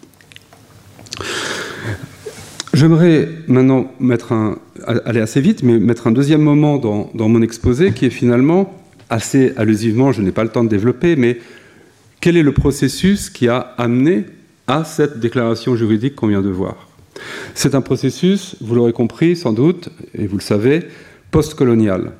J'aimerais 2.73 3.29
maintenant 3.49 3.93
mettre 3.99 4.31
un, 4.31 4.59
aller 4.87 5.21
assez 5.21 5.41
vite, 5.41 5.65
mais 5.65 5.81
mettre 5.81 6.07
un 6.07 6.13
deuxième 6.13 6.43
moment 6.43 6.79
dans, 6.79 7.11
dans 7.15 7.29
mon 7.29 7.43
exposé 7.43 7.93
qui 7.93 8.07
est 8.07 8.11
finalement 8.11 8.73
assez 9.09 9.53
allusivement, 9.57 10.13
je 10.13 10.23
n'ai 10.23 10.31
pas 10.31 10.45
le 10.45 10.51
temps 10.51 10.63
de 10.63 10.69
développer, 10.69 11.17
mais 11.17 11.41
quel 12.21 12.37
est 12.37 12.45
le 12.45 12.53
processus 12.53 13.29
qui 13.29 13.49
a 13.49 13.59
amené 13.77 14.27
à 14.69 14.85
cette 14.85 15.19
déclaration 15.19 15.75
juridique 15.75 16.15
qu'on 16.15 16.29
vient 16.29 16.43
de 16.43 16.49
voir? 16.49 16.90
C'est 17.55 17.75
un 17.75 17.81
processus, 17.81 18.57
vous 18.61 18.75
l'aurez 18.75 18.93
compris 18.93 19.37
sans 19.37 19.53
doute, 19.53 19.89
et 20.15 20.27
vous 20.27 20.37
le 20.37 20.43
savez, 20.43 20.87
postcolonial. 21.31 22.13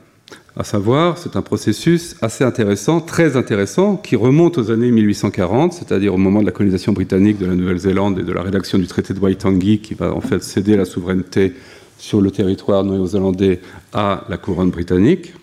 À 0.57 0.65
savoir, 0.65 1.17
c'est 1.17 1.37
un 1.37 1.43
processus 1.43 2.17
assez 2.23 2.45
intéressant, 2.45 3.01
très 3.01 3.37
intéressant, 3.37 3.97
qui 3.97 4.17
remonte 4.17 4.59
aux 4.59 4.71
années 4.71 4.91
1840, 4.91 5.73
c'est-à-dire 5.73 6.15
au 6.15 6.19
moment 6.19 6.41
de 6.41 6.47
la 6.47 6.53
colonisation 6.53 6.93
britannique 6.93 7.39
de 7.39 7.47
la 7.47 7.55
Nouvelle-Zélande 7.55 8.19
et 8.19 8.25
de 8.25 8.33
la 8.33 8.43
rédaction 8.43 8.79
du 8.79 8.87
traité 8.87 9.15
de 9.15 9.21
Waitangi, 9.21 9.79
qui 9.79 9.95
va 9.95 10.13
en 10.13 10.21
fait 10.21 10.43
céder 10.43 10.77
la 10.77 10.85
souveraineté 10.85 11.55
sur 11.99 12.21
le 12.21 12.31
territoire 12.31 12.85
néo-zélandais 12.85 13.61
à 13.93 14.25
la 14.29 14.37
couronne 14.37 14.71
britannique 14.71 15.35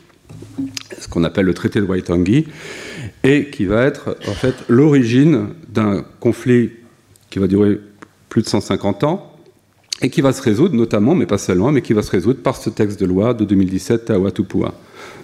ce 0.99 1.07
qu'on 1.07 1.23
appelle 1.23 1.45
le 1.45 1.53
traité 1.53 1.79
de 1.79 1.85
Waitangi, 1.85 2.47
et 3.23 3.49
qui 3.49 3.65
va 3.65 3.83
être 3.83 4.17
en 4.27 4.33
fait 4.33 4.55
l'origine 4.67 5.49
d'un 5.69 6.03
conflit 6.19 6.71
qui 7.29 7.39
va 7.39 7.47
durer 7.47 7.79
plus 8.29 8.41
de 8.41 8.47
150 8.47 9.03
ans, 9.03 9.26
et 10.01 10.09
qui 10.09 10.21
va 10.21 10.31
se 10.31 10.41
résoudre 10.41 10.75
notamment, 10.75 11.15
mais 11.15 11.25
pas 11.25 11.37
seulement, 11.37 11.71
mais 11.71 11.81
qui 11.81 11.93
va 11.93 12.01
se 12.01 12.11
résoudre 12.11 12.41
par 12.41 12.55
ce 12.55 12.69
texte 12.69 12.99
de 12.99 13.05
loi 13.05 13.33
de 13.33 13.45
2017, 13.45 14.11
Tupua. 14.33 14.73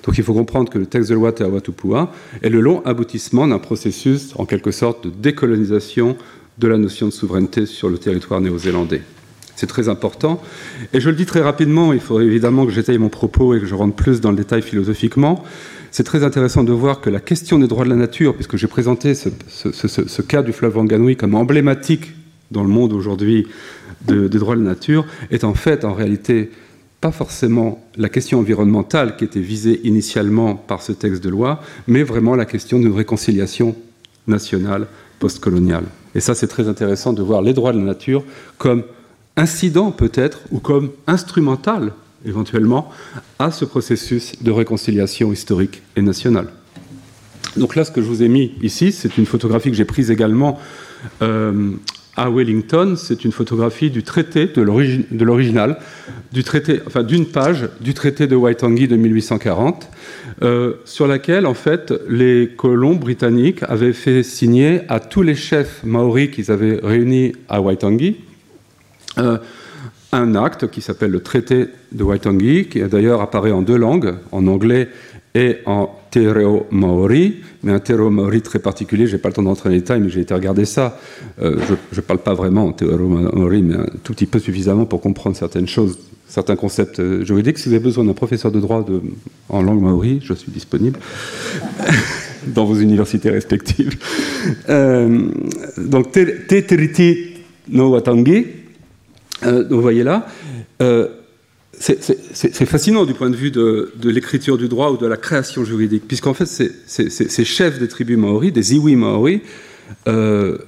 Donc 0.04 0.18
il 0.18 0.24
faut 0.24 0.34
comprendre 0.34 0.70
que 0.72 0.80
le 0.80 0.86
texte 0.86 1.10
de 1.10 1.16
loi 1.16 1.32
Tupua 1.32 2.12
est 2.42 2.50
le 2.50 2.60
long 2.60 2.82
aboutissement 2.86 3.48
d'un 3.48 3.60
processus, 3.60 4.34
en 4.36 4.46
quelque 4.46 4.72
sorte, 4.72 5.06
de 5.06 5.12
décolonisation 5.12 6.18
de 6.58 6.68
la 6.68 6.78
notion 6.78 7.08
de 7.08 7.12
souveraineté 7.12 7.66
sur 7.66 7.90
le 7.90 7.98
territoire 7.98 8.42
néo-zélandais. 8.42 9.02
C'est 9.56 9.68
très 9.68 9.88
important. 9.88 10.42
Et 10.94 11.00
je 11.00 11.10
le 11.10 11.16
dis 11.16 11.26
très 11.26 11.42
rapidement, 11.42 11.94
il 11.94 12.00
faudrait 12.00 12.26
évidemment 12.26 12.66
que 12.66 12.72
j'étaye 12.72 12.98
mon 12.98 13.10
propos 13.10 13.54
et 13.54 13.60
que 13.60 13.66
je 13.66 13.76
rentre 13.76 13.96
plus 13.96 14.20
dans 14.20 14.32
le 14.32 14.38
détail 14.38 14.64
philosophiquement. 14.64 15.44
C'est 15.92 16.04
très 16.04 16.24
intéressant 16.24 16.64
de 16.64 16.74
voir 16.74 17.02
que 17.02 17.12
la 17.12 17.20
question 17.20 17.60
des 17.60 17.68
droits 17.68 17.86
de 17.86 17.90
la 17.90 17.96
nature, 17.96 18.34
puisque 18.34 18.58
j'ai 18.58 18.68
présenté 18.68 19.14
ce, 19.14 20.22
cas 20.24 20.42
du 20.42 20.52
fleuve 20.52 20.78
Wanganui 20.78 21.16
comme 21.16 21.36
emblématique 21.36 22.14
dans 22.54 22.64
le 22.64 22.70
monde 22.70 22.94
aujourd'hui 22.94 23.48
des 24.08 24.30
droits 24.30 24.56
de 24.56 24.62
la 24.62 24.70
nature, 24.70 25.06
est 25.32 25.44
en 25.44 25.54
fait 25.54 25.86
en 25.86 25.94
réalité 25.94 26.52
pas 27.02 27.12
forcément 27.12 27.86
la 27.98 28.08
question 28.08 28.40
environnementale 28.40 29.18
qui 29.18 29.26
était 29.26 29.42
visée 29.42 29.82
initialement 29.84 30.56
par 30.56 30.82
ce 30.82 30.94
texte 30.94 31.22
de 31.22 31.30
loi, 31.30 31.62
mais 31.88 32.04
vraiment 32.04 32.36
la 32.36 32.46
question 32.46 32.80
d'une 32.80 32.94
réconciliation 32.94 33.76
nationale 34.26 34.88
postcoloniale. 35.20 35.84
Et 36.16 36.22
ça, 36.22 36.34
c'est 36.34 36.48
très 36.48 36.70
intéressant 36.70 37.12
de 37.12 37.22
voir 37.22 37.42
les 37.42 37.54
droits 37.54 37.74
de 37.74 37.80
la 37.80 37.84
nature 37.84 38.24
comme 38.58 38.84
incident 39.36 39.92
peut-être, 39.92 40.40
ou 40.52 40.60
comme 40.60 40.92
instrumental 41.08 41.92
éventuellement, 42.26 42.90
à 43.38 43.52
ce 43.52 43.66
processus 43.66 44.42
de 44.42 44.52
réconciliation 44.52 45.34
historique 45.34 45.82
et 45.98 46.02
nationale. 46.02 46.48
Donc 47.58 47.76
là, 47.76 47.84
ce 47.84 47.92
que 47.92 48.02
je 48.02 48.08
vous 48.08 48.24
ai 48.24 48.30
mis 48.30 48.54
ici, 48.62 48.92
c'est 48.92 49.18
une 49.18 49.26
photographie 49.26 49.70
que 49.70 49.76
j'ai 49.76 49.86
prise 49.86 50.10
également 50.10 50.60
euh, 51.22 51.72
à 52.16 52.30
Wellington. 52.30 52.96
C'est 52.98 53.26
une 53.26 53.32
photographie 53.32 53.90
du 53.90 54.04
traité, 54.04 54.48
de 54.48 54.62
l'original, 54.62 55.78
d'une 56.32 57.26
page 57.26 57.70
du 57.82 57.94
traité 57.94 58.28
de 58.28 58.36
Waitangi 58.36 58.88
de 58.88 58.96
1840, 58.96 59.90
euh, 60.42 60.74
sur 60.86 61.08
laquelle, 61.08 61.46
en 61.46 61.54
fait, 61.54 61.94
les 62.10 62.52
colons 62.56 62.96
britanniques 62.96 63.64
avaient 63.64 63.94
fait 63.94 64.24
signer 64.24 64.82
à 64.90 65.00
tous 65.00 65.22
les 65.22 65.36
chefs 65.36 65.84
maoris 65.84 66.32
qu'ils 66.32 66.52
avaient 66.52 66.80
réunis 66.82 67.34
à 67.50 67.62
Waitangi, 67.62 68.18
euh, 69.18 69.38
un 70.12 70.36
acte 70.36 70.70
qui 70.70 70.82
s'appelle 70.82 71.12
le 71.12 71.22
traité 71.22 71.68
de 71.92 72.04
Waitangi, 72.04 72.66
qui 72.66 72.82
d'ailleurs 72.82 73.22
apparaît 73.22 73.52
en 73.52 73.62
deux 73.62 73.78
langues, 73.78 74.16
en 74.32 74.46
anglais 74.48 74.90
en 75.66 75.90
Tereo 76.12 76.68
Maori, 76.70 77.42
mais 77.64 77.72
un 77.72 77.80
Tereo 77.80 78.10
Maori 78.10 78.42
très 78.42 78.60
particulier, 78.60 79.08
je 79.08 79.14
n'ai 79.14 79.22
pas 79.22 79.30
le 79.30 79.34
temps 79.34 79.42
d'entrer 79.42 79.70
dans 79.70 79.74
les 79.74 79.80
détails, 79.80 80.02
mais 80.02 80.10
j'ai 80.10 80.22
été 80.22 80.34
regarder 80.34 80.66
ça. 80.66 81.00
Euh, 81.42 81.58
je 81.92 81.98
ne 81.98 82.02
parle 82.02 82.20
pas 82.20 82.34
vraiment 82.34 82.66
en 82.66 82.72
Tereo 82.72 83.08
Maori, 83.08 83.64
mais 83.64 83.76
un 83.76 83.88
tout 84.04 84.14
petit 84.14 84.28
peu 84.28 84.40
suffisamment 84.40 84.86
pour 84.86 85.02
comprendre 85.02 85.36
certaines 85.36 85.68
choses, 85.68 85.98
certains 86.28 86.56
concepts 86.56 87.00
euh, 87.00 87.26
juridiques. 87.26 87.58
Si 87.58 87.70
vous 87.70 87.76
avez 87.76 87.84
besoin 87.84 88.04
d'un 88.04 88.14
professeur 88.14 88.52
de 88.52 88.60
droit 88.60 88.86
en 89.50 89.62
langue 89.62 89.82
maori, 89.82 90.20
je 90.24 90.34
suis 90.34 90.52
disponible 90.52 91.00
dans 92.48 92.66
vos 92.66 92.76
universités 92.76 93.30
respectives. 93.30 93.98
Euh, 94.70 95.30
donc, 95.78 96.12
Te 96.12 96.60
Teriti 96.62 97.34
no 97.70 97.90
Watangi, 97.90 98.46
euh, 99.46 99.66
vous 99.70 99.82
voyez 99.82 100.04
là, 100.04 100.28
euh, 100.82 101.08
c'est 101.84 102.66
fascinant 102.66 103.06
du 103.06 103.14
point 103.14 103.30
de 103.30 103.36
vue 103.36 103.52
de, 103.52 103.92
l'écriture 104.04 104.58
du 104.58 104.70
droit 104.70 104.92
ou 104.92 104.98
de 104.98 105.06
la 105.06 105.18
création 105.18 105.66
juridique, 105.66 106.08
puisqu'en 106.08 106.34
fait, 106.34 106.46
ces 106.46 107.46
chefs 107.46 107.78
des 107.78 107.90
tribus 107.90 108.18
maoris, 108.18 108.54
des 108.54 108.76
iwi 108.76 108.96
maoris, 108.96 109.42
euh, 110.08 110.60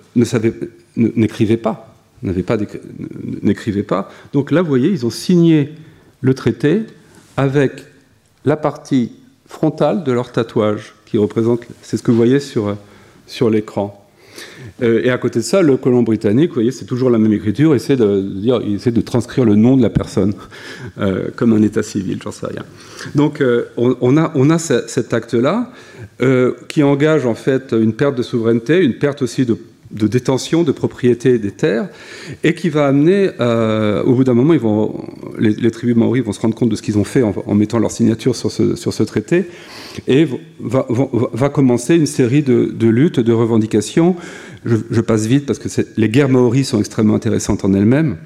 n'écrivaient 0.98 1.58
pas, 1.58 1.96
n'écrivaient 2.22 3.84
pas. 3.84 4.12
Donc 4.34 4.52
là, 4.52 4.62
vous 4.62 4.68
voyez, 4.68 4.90
ils 4.90 5.06
ont 5.06 5.10
signé 5.10 5.72
le 6.20 6.34
traité 6.34 6.82
avec 7.38 7.86
la 8.44 8.58
partie 8.58 9.14
frontale 9.48 10.04
de 10.04 10.12
leur 10.12 10.34
tatouage, 10.34 10.96
qui 11.06 11.18
représente, 11.18 11.62
c'est 11.82 11.96
ce 11.96 12.04
que 12.04 12.12
vous 12.12 12.18
voyez 12.18 12.42
sur, 12.42 12.76
sur 13.26 13.50
l'écran. 13.50 14.05
Euh, 14.82 15.02
et 15.04 15.10
à 15.10 15.18
côté 15.18 15.40
de 15.40 15.44
ça, 15.44 15.62
le 15.62 15.78
colon 15.78 16.04
britannique, 16.04 16.50
vous 16.50 16.56
voyez, 16.56 16.72
c'est 16.72 16.86
toujours 16.86 17.10
la 17.10 17.18
même 17.18 17.34
écriture, 17.34 17.76
essaie 17.76 17.96
de, 17.96 19.02
transcrire 19.02 19.46
le 19.46 19.56
nom 19.56 19.78
de 19.78 19.82
la 19.82 19.90
personne, 19.90 20.34
euh, 21.00 21.28
comme 21.36 21.54
un 21.54 21.62
état 21.62 21.84
civil, 21.84 22.20
j'en 22.24 22.32
sais 22.32 22.48
rien. 22.48 22.64
Donc 23.14 23.42
euh, 23.42 23.66
on 23.78 24.18
a 24.18 24.60
cet 24.60 25.14
acte-là 25.14 25.72
qui 26.70 26.84
engage 26.84 27.26
en 27.26 27.36
fait 27.36 27.74
une 27.74 27.94
perte 27.94 28.16
de 28.16 28.24
souveraineté, 28.24 28.84
une 28.84 28.96
perte 28.96 29.22
aussi 29.22 29.46
de 29.46 29.58
de 29.92 30.08
détention 30.08 30.64
de 30.64 30.72
propriété 30.72 31.38
des 31.38 31.52
terres 31.52 31.90
et 32.44 32.54
qui 32.56 32.70
va 32.70 32.88
amener, 32.88 33.30
euh, 33.40 34.04
au 34.04 34.14
bout 34.14 34.24
d'un 34.24 34.34
moment, 34.34 34.54
les, 35.38 35.72
tribus 35.72 35.96
maoris 35.96 36.24
vont 36.24 36.34
se 36.34 36.40
rendre 36.40 36.56
compte 36.56 36.70
de 36.70 36.76
ce 36.76 36.82
qu'ils 36.82 36.98
ont 36.98 37.04
fait 37.04 37.24
en, 37.24 37.56
mettant 37.56 37.80
leur 37.80 37.92
signature 37.92 38.36
sur 38.36 38.52
ce, 38.52 39.04
traité 39.04 39.46
et 40.08 40.28
va, 40.60 41.50
commencer 41.50 41.96
une 41.96 42.08
série 42.08 42.44
de, 42.44 42.66
de 42.66 42.88
luttes, 42.88 43.20
de 43.20 43.34
revendications. 43.34 44.16
Je, 44.66 44.78
je, 44.90 45.02
passe 45.02 45.28
vite 45.28 45.46
parce 45.46 45.60
que 45.60 45.70
les 45.98 46.10
guerres 46.10 46.30
maoris 46.30 46.70
sont 46.70 46.80
extrêmement 46.80 47.16
intéressantes 47.16 47.64
en 47.64 47.74
elles-mêmes 47.74 48.18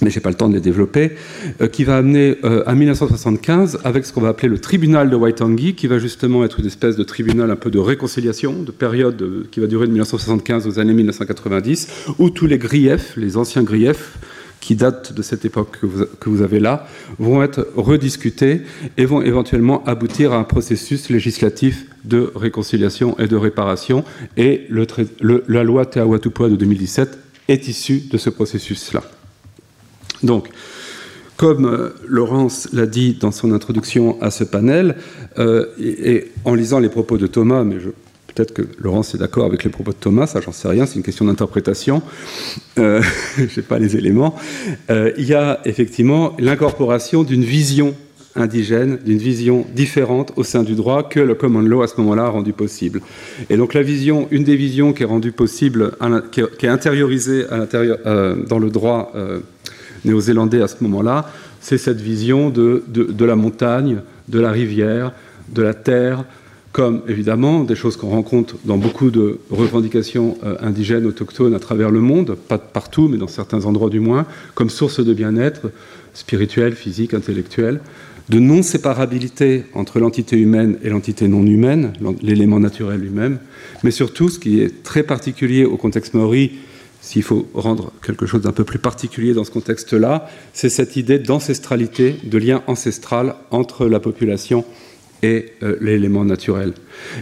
mais 0.00 0.10
je 0.10 0.16
n'ai 0.16 0.22
pas 0.22 0.30
le 0.30 0.36
temps 0.36 0.48
de 0.48 0.54
les 0.54 0.60
développer, 0.60 1.12
euh, 1.60 1.68
qui 1.68 1.84
va 1.84 1.96
amener 1.96 2.36
euh, 2.44 2.62
à 2.66 2.74
1975 2.74 3.80
avec 3.84 4.06
ce 4.06 4.12
qu'on 4.12 4.20
va 4.20 4.28
appeler 4.28 4.48
le 4.48 4.58
tribunal 4.58 5.10
de 5.10 5.16
Waitangi, 5.16 5.74
qui 5.74 5.86
va 5.86 5.98
justement 5.98 6.44
être 6.44 6.60
une 6.60 6.66
espèce 6.66 6.96
de 6.96 7.04
tribunal 7.04 7.50
un 7.50 7.56
peu 7.56 7.70
de 7.70 7.78
réconciliation, 7.78 8.62
de 8.62 8.72
période 8.72 9.20
euh, 9.22 9.46
qui 9.50 9.60
va 9.60 9.66
durer 9.66 9.86
de 9.86 9.92
1975 9.92 10.66
aux 10.66 10.78
années 10.78 10.94
1990, 10.94 11.88
où 12.18 12.30
tous 12.30 12.46
les 12.46 12.58
griefs, 12.58 13.14
les 13.16 13.36
anciens 13.36 13.62
griefs, 13.62 14.18
qui 14.60 14.76
datent 14.76 15.12
de 15.12 15.22
cette 15.22 15.44
époque 15.44 15.80
que 16.20 16.28
vous, 16.30 16.40
avez 16.40 16.60
là, 16.60 16.86
vont 17.18 17.42
être 17.42 17.66
rediscutés 17.74 18.62
et 18.96 19.04
vont 19.06 19.20
éventuellement 19.20 19.82
aboutir 19.86 20.32
à 20.32 20.36
un 20.36 20.44
processus 20.44 21.10
législatif 21.10 21.86
de 22.04 22.30
réconciliation 22.36 23.18
et 23.18 23.26
de 23.26 23.34
réparation. 23.34 24.04
Et 24.36 24.68
la 24.70 25.64
loi 25.64 25.84
Te 25.86 25.98
Awatupua 25.98 26.48
de 26.48 26.54
2017 26.54 27.18
est 27.48 27.66
issue 27.66 28.02
de 28.08 28.16
ce 28.16 28.30
processus-là. 28.30 29.02
Donc, 30.22 30.48
comme 31.42 31.66
euh, 31.66 31.90
Laurence 32.06 32.68
l'a 32.72 32.86
dit 32.86 33.16
dans 33.18 33.32
son 33.32 33.52
introduction 33.52 34.16
à 34.20 34.30
ce 34.30 34.44
panel, 34.44 34.96
euh, 35.38 35.66
et, 35.80 36.30
en 36.44 36.54
lisant 36.54 36.78
les 36.78 36.88
propos 36.88 37.18
de 37.18 37.26
Thomas, 37.26 37.64
mais 37.64 37.78
peut-être 38.28 38.54
que 38.54 38.62
Laurence 38.78 39.14
est 39.16 39.18
d'accord 39.18 39.46
avec 39.46 39.64
les 39.64 39.70
propos 39.70 39.90
de 39.90 39.96
Thomas, 39.96 40.28
ça 40.28 40.40
j'en 40.40 40.52
sais 40.52 40.68
rien, 40.68 40.86
c'est 40.86 40.96
une 40.96 41.02
question 41.02 41.24
d'interprétation, 41.24 42.00
euh, 42.78 43.02
je 43.36 43.60
n'ai 43.60 43.66
pas 43.66 43.80
les 43.80 43.96
éléments, 43.96 44.36
il 44.88 45.24
y 45.24 45.34
a 45.34 45.60
effectivement 45.64 46.36
l'incorporation 46.38 47.24
d'une 47.24 47.44
vision 47.44 47.94
indigène, 48.36 48.98
d'une 49.04 49.18
vision 49.18 49.66
différente 49.74 50.32
au 50.36 50.44
sein 50.44 50.62
du 50.62 50.74
droit 50.74 51.08
que 51.08 51.18
le 51.18 51.34
common 51.34 51.60
law 51.60 51.82
à 51.82 51.88
ce 51.88 52.00
moment-là 52.00 52.26
a 52.26 52.28
rendu 52.28 52.52
possible. 52.52 53.02
Et 53.50 53.56
donc 53.56 53.74
la 53.74 53.82
vision, 53.82 54.28
une 54.30 54.44
des 54.44 54.56
visions 54.56 54.92
qui 54.92 55.02
est 55.02 55.06
rendue 55.06 55.32
possible, 55.32 55.92
qui 56.30 56.40
est, 56.40 56.68
intériorisée 56.70 57.46
à 57.50 57.58
l'intérieur, 57.58 57.98
dans 58.48 58.58
le 58.58 58.70
droit 58.70 59.12
néo-zélandais 60.04 60.62
à 60.62 60.68
ce 60.68 60.76
moment-là, 60.82 61.30
c'est 61.60 61.78
cette 61.78 62.00
vision 62.00 62.50
de, 62.50 62.84
de, 62.88 63.24
la 63.24 63.36
montagne, 63.36 64.00
de 64.28 64.40
la 64.40 64.50
rivière, 64.50 65.12
de 65.52 65.62
la 65.62 65.74
terre, 65.74 66.24
comme 66.72 67.02
évidemment 67.06 67.64
des 67.64 67.74
choses 67.74 67.96
qu'on 67.96 68.08
rencontre 68.08 68.56
dans 68.64 68.78
beaucoup 68.78 69.10
de 69.10 69.38
revendications 69.50 70.38
euh, 70.42 70.56
indigènes, 70.60 71.06
autochtones 71.06 71.54
à 71.54 71.58
travers 71.58 71.90
le 71.90 72.00
monde, 72.00 72.34
pas 72.34 72.58
partout, 72.58 73.08
mais 73.08 73.18
dans 73.18 73.28
certains 73.28 73.66
endroits 73.66 73.90
du 73.90 74.00
moins, 74.00 74.26
comme 74.54 74.70
source 74.70 75.04
de 75.04 75.12
bien-être 75.12 75.70
spirituel, 76.14 76.74
physique, 76.74 77.14
intellectuel, 77.14 77.80
de 78.28 78.38
non-séparabilité 78.38 79.64
entre 79.74 79.98
l'entité 79.98 80.38
humaine 80.38 80.78
et 80.82 80.88
l'entité 80.88 81.28
non 81.28 81.44
humaine, 81.44 81.92
l'élément 82.22 82.60
naturel 82.60 83.00
lui-même, 83.00 83.38
mais 83.82 83.90
surtout, 83.90 84.28
ce 84.28 84.38
qui 84.38 84.60
est 84.60 84.82
très 84.82 85.02
particulier 85.02 85.64
au 85.64 85.76
contexte 85.76 86.14
maori, 86.14 86.52
s'il 87.02 87.24
faut 87.24 87.48
rendre 87.52 87.92
quelque 88.02 88.26
chose 88.26 88.42
d'un 88.42 88.52
peu 88.52 88.64
plus 88.64 88.78
particulier 88.78 89.34
dans 89.34 89.44
ce 89.44 89.50
contexte-là, 89.50 90.30
c'est 90.54 90.70
cette 90.70 90.96
idée 90.96 91.18
d'ancestralité, 91.18 92.16
de 92.22 92.38
lien 92.38 92.62
ancestral 92.68 93.34
entre 93.50 93.86
la 93.86 94.00
population 94.00 94.64
et 95.22 95.46
euh, 95.62 95.76
l'élément 95.80 96.24
naturel. 96.24 96.74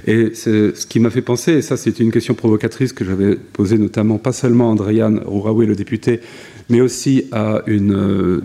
Et 0.06 0.34
ce 0.34 0.86
qui 0.86 1.00
m'a 1.00 1.10
fait 1.10 1.22
penser, 1.22 1.52
et 1.52 1.62
ça 1.62 1.76
c'est 1.76 1.98
une 1.98 2.12
question 2.12 2.34
provocatrice 2.34 2.92
que 2.92 3.04
j'avais 3.04 3.36
posée 3.36 3.78
notamment 3.78 4.18
pas 4.18 4.32
seulement 4.32 4.68
à 4.68 4.72
Andréane 4.72 5.20
Rouraoui, 5.24 5.66
le 5.66 5.74
député, 5.74 6.20
mais 6.68 6.80
aussi 6.82 7.24
à 7.32 7.62
une 7.66 7.94
euh, 7.94 8.40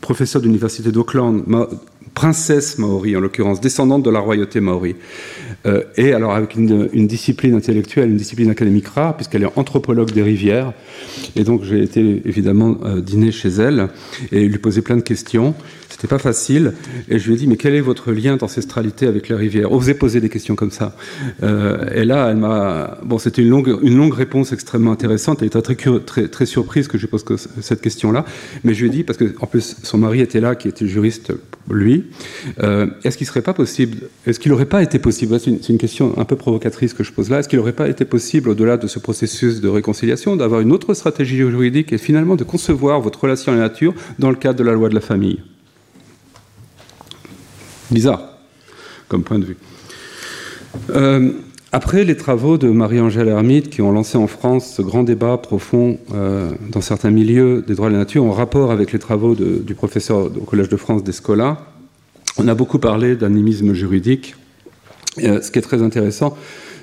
professeure 0.00 0.42
d'université 0.42 0.90
d'Auckland, 0.90 1.44
princesse 2.14 2.78
maori 2.78 3.16
en 3.16 3.20
l'occurrence, 3.20 3.60
descendante 3.60 4.02
de 4.02 4.10
la 4.10 4.20
royauté 4.20 4.60
maori. 4.60 4.94
Euh, 5.66 5.82
et 5.96 6.12
alors 6.12 6.32
avec 6.32 6.54
une, 6.54 7.06
discipline 7.06 7.54
intellectuelle, 7.54 8.10
une 8.10 8.16
discipline 8.16 8.50
académique 8.50 8.88
rare, 8.88 9.16
puisqu'elle 9.16 9.42
est 9.42 9.52
anthropologue 9.56 10.12
des 10.12 10.22
rivières. 10.22 10.72
Et 11.36 11.44
donc 11.44 11.64
j'ai 11.64 11.82
été 11.82 12.22
évidemment 12.24 12.78
euh, 12.84 13.00
dîner 13.00 13.32
chez 13.32 13.48
elle 13.48 13.88
et 14.30 14.46
lui 14.46 14.58
poser 14.58 14.82
plein 14.82 14.96
de 14.96 15.02
questions. 15.02 15.54
C'était 15.94 16.08
pas 16.08 16.18
facile. 16.18 16.72
Et 17.08 17.20
je 17.20 17.28
lui 17.28 17.34
ai 17.34 17.38
dit, 17.38 17.46
mais 17.46 17.56
quel 17.56 17.72
est 17.72 17.80
votre 17.80 18.10
lien 18.10 18.36
d'ancestralité 18.36 19.06
avec 19.06 19.28
les 19.28 19.36
rivières 19.36 19.70
Osez 19.70 19.94
poser 19.94 20.20
des 20.20 20.28
questions 20.28 20.56
comme 20.56 20.72
ça. 20.72 20.96
Euh, 21.44 21.88
et 21.94 22.04
là, 22.04 22.30
elle 22.30 22.36
m'a. 22.36 22.98
Bon, 23.04 23.18
c'était 23.18 23.42
une 23.42 23.50
longue, 23.50 23.78
une 23.80 23.96
longue 23.96 24.12
réponse 24.12 24.52
extrêmement 24.52 24.90
intéressante. 24.90 25.38
Elle 25.40 25.46
était 25.46 25.62
très, 25.62 25.76
très, 26.00 26.26
très 26.26 26.46
surprise 26.46 26.88
que 26.88 26.98
je 26.98 27.06
pose 27.06 27.24
cette 27.60 27.80
question-là. 27.80 28.24
Mais 28.64 28.74
je 28.74 28.80
lui 28.80 28.88
ai 28.88 28.90
dit, 28.90 29.04
parce 29.04 29.16
que 29.16 29.36
en 29.38 29.46
plus, 29.46 29.76
son 29.84 29.98
mari 29.98 30.20
était 30.20 30.40
là, 30.40 30.56
qui 30.56 30.66
était 30.66 30.88
juriste, 30.88 31.32
lui. 31.70 32.06
Euh, 32.60 32.88
est-ce 33.04 33.16
qu'il 33.16 33.26
serait 33.28 33.42
pas 33.42 33.54
possible, 33.54 34.08
est-ce 34.26 34.40
qu'il 34.40 34.50
n'aurait 34.50 34.66
pas 34.66 34.82
été 34.82 34.98
possible, 34.98 35.38
c'est 35.38 35.68
une, 35.68 35.78
question 35.78 36.18
un 36.18 36.24
peu 36.24 36.36
provocatrice 36.36 36.92
que 36.92 37.04
je 37.04 37.12
pose 37.12 37.30
là, 37.30 37.38
est-ce 37.38 37.48
qu'il 37.48 37.58
n'aurait 37.58 37.72
pas 37.72 37.88
été 37.88 38.04
possible, 38.04 38.50
au-delà 38.50 38.76
de 38.76 38.86
ce 38.86 38.98
processus 38.98 39.60
de 39.60 39.68
réconciliation, 39.68 40.36
d'avoir 40.36 40.60
une 40.60 40.72
autre 40.72 40.92
stratégie 40.94 41.36
juridique 41.36 41.92
et 41.92 41.98
finalement 41.98 42.36
de 42.36 42.44
concevoir 42.44 43.00
votre 43.00 43.20
relation 43.20 43.52
à 43.52 43.54
la 43.54 43.62
nature 43.62 43.94
dans 44.18 44.30
le 44.30 44.36
cadre 44.36 44.58
de 44.58 44.64
la 44.64 44.72
loi 44.72 44.88
de 44.88 44.94
la 44.94 45.00
famille? 45.00 45.40
Bizarre, 47.94 48.22
comme 49.08 49.22
point 49.22 49.38
de 49.38 49.44
vue. 49.44 49.56
Euh, 50.90 51.30
après 51.72 52.04
les 52.04 52.16
travaux 52.16 52.56
de 52.58 52.68
Marie-Angèle 52.68 53.28
Hermite, 53.28 53.70
qui 53.70 53.82
ont 53.82 53.90
lancé 53.90 54.16
en 54.16 54.26
France 54.26 54.74
ce 54.76 54.82
grand 54.82 55.02
débat 55.02 55.38
profond 55.38 55.98
euh, 56.14 56.50
dans 56.70 56.80
certains 56.80 57.10
milieux 57.10 57.64
des 57.66 57.74
droits 57.74 57.88
de 57.88 57.94
la 57.94 58.00
nature, 58.00 58.24
en 58.24 58.32
rapport 58.32 58.70
avec 58.70 58.92
les 58.92 58.98
travaux 58.98 59.34
du 59.34 59.74
professeur 59.74 60.26
au 60.26 60.44
Collège 60.44 60.68
de 60.68 60.76
France 60.76 61.02
d'Escola, 61.02 61.66
on 62.36 62.46
a 62.48 62.54
beaucoup 62.54 62.78
parlé 62.78 63.16
d'animisme 63.16 63.72
juridique. 63.72 64.36
Euh, 65.22 65.40
ce 65.40 65.50
qui 65.50 65.58
est 65.58 65.62
très 65.62 65.82
intéressant, 65.82 66.36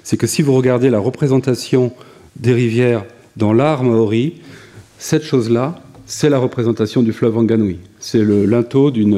c'est 0.03 0.17
que 0.17 0.27
si 0.27 0.41
vous 0.41 0.53
regardez 0.53 0.89
la 0.89 0.99
représentation 0.99 1.93
des 2.37 2.53
rivières 2.53 3.05
dans 3.37 3.53
l'art 3.53 3.83
maori, 3.83 4.41
cette 4.97 5.23
chose-là, 5.23 5.81
c'est 6.05 6.29
la 6.29 6.37
représentation 6.37 7.01
du 7.01 7.13
fleuve 7.13 7.37
Wanganui. 7.37 7.79
C'est 7.99 8.23
le 8.23 8.45
linteau 8.45 8.91
d'une 8.91 9.15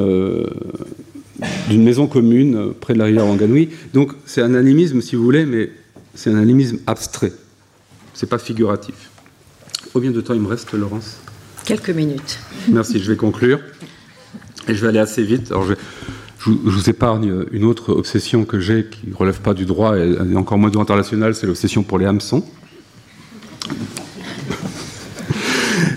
d'une 1.68 1.82
maison 1.82 2.06
commune 2.06 2.56
euh, 2.56 2.72
près 2.78 2.94
de 2.94 2.98
la 2.98 3.06
rivière 3.06 3.26
Wanganui. 3.26 3.70
Donc 3.92 4.12
c'est 4.26 4.42
un 4.42 4.54
animisme, 4.54 5.00
si 5.00 5.16
vous 5.16 5.24
voulez, 5.24 5.46
mais 5.46 5.70
c'est 6.14 6.30
un 6.30 6.38
animisme 6.38 6.78
abstrait. 6.86 7.32
C'est 8.14 8.28
pas 8.28 8.38
figuratif. 8.38 9.10
Combien 9.92 10.10
de 10.10 10.20
temps 10.20 10.34
il 10.34 10.40
me 10.40 10.48
reste, 10.48 10.72
Laurence 10.72 11.18
Quelques 11.64 11.90
minutes. 11.90 12.38
Merci, 12.68 12.98
je 12.98 13.10
vais 13.10 13.16
conclure. 13.16 13.60
Et 14.68 14.74
je 14.74 14.80
vais 14.80 14.88
aller 14.88 14.98
assez 14.98 15.22
vite. 15.22 15.50
Alors 15.50 15.64
je, 15.66 15.74
vous 16.46 16.90
épargne 16.90 17.44
une 17.52 17.64
autre 17.64 17.92
obsession 17.92 18.44
que 18.44 18.60
j'ai 18.60 18.86
qui 18.86 19.08
ne 19.08 19.14
relève 19.14 19.40
pas 19.40 19.54
du 19.54 19.64
droit 19.64 19.96
et 19.96 20.36
encore 20.36 20.58
moins 20.58 20.68
du 20.68 20.74
droit 20.74 20.82
international, 20.82 21.34
c'est 21.34 21.46
l'obsession 21.46 21.82
pour 21.82 21.98
les 21.98 22.04
hameçons 22.04 22.44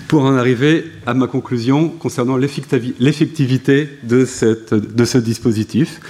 pour 0.08 0.22
en 0.24 0.34
arriver 0.34 0.86
à 1.06 1.12
ma 1.12 1.26
conclusion 1.26 1.90
concernant 1.90 2.38
l'effectivité 2.38 3.88
de, 4.02 4.24
ce 4.24 5.18
dispositif 5.18 6.00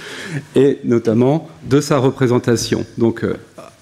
et 0.55 0.79
notamment 0.85 1.49
de 1.63 1.81
sa 1.81 1.97
représentation. 1.97 2.85
Euh, 3.01 3.33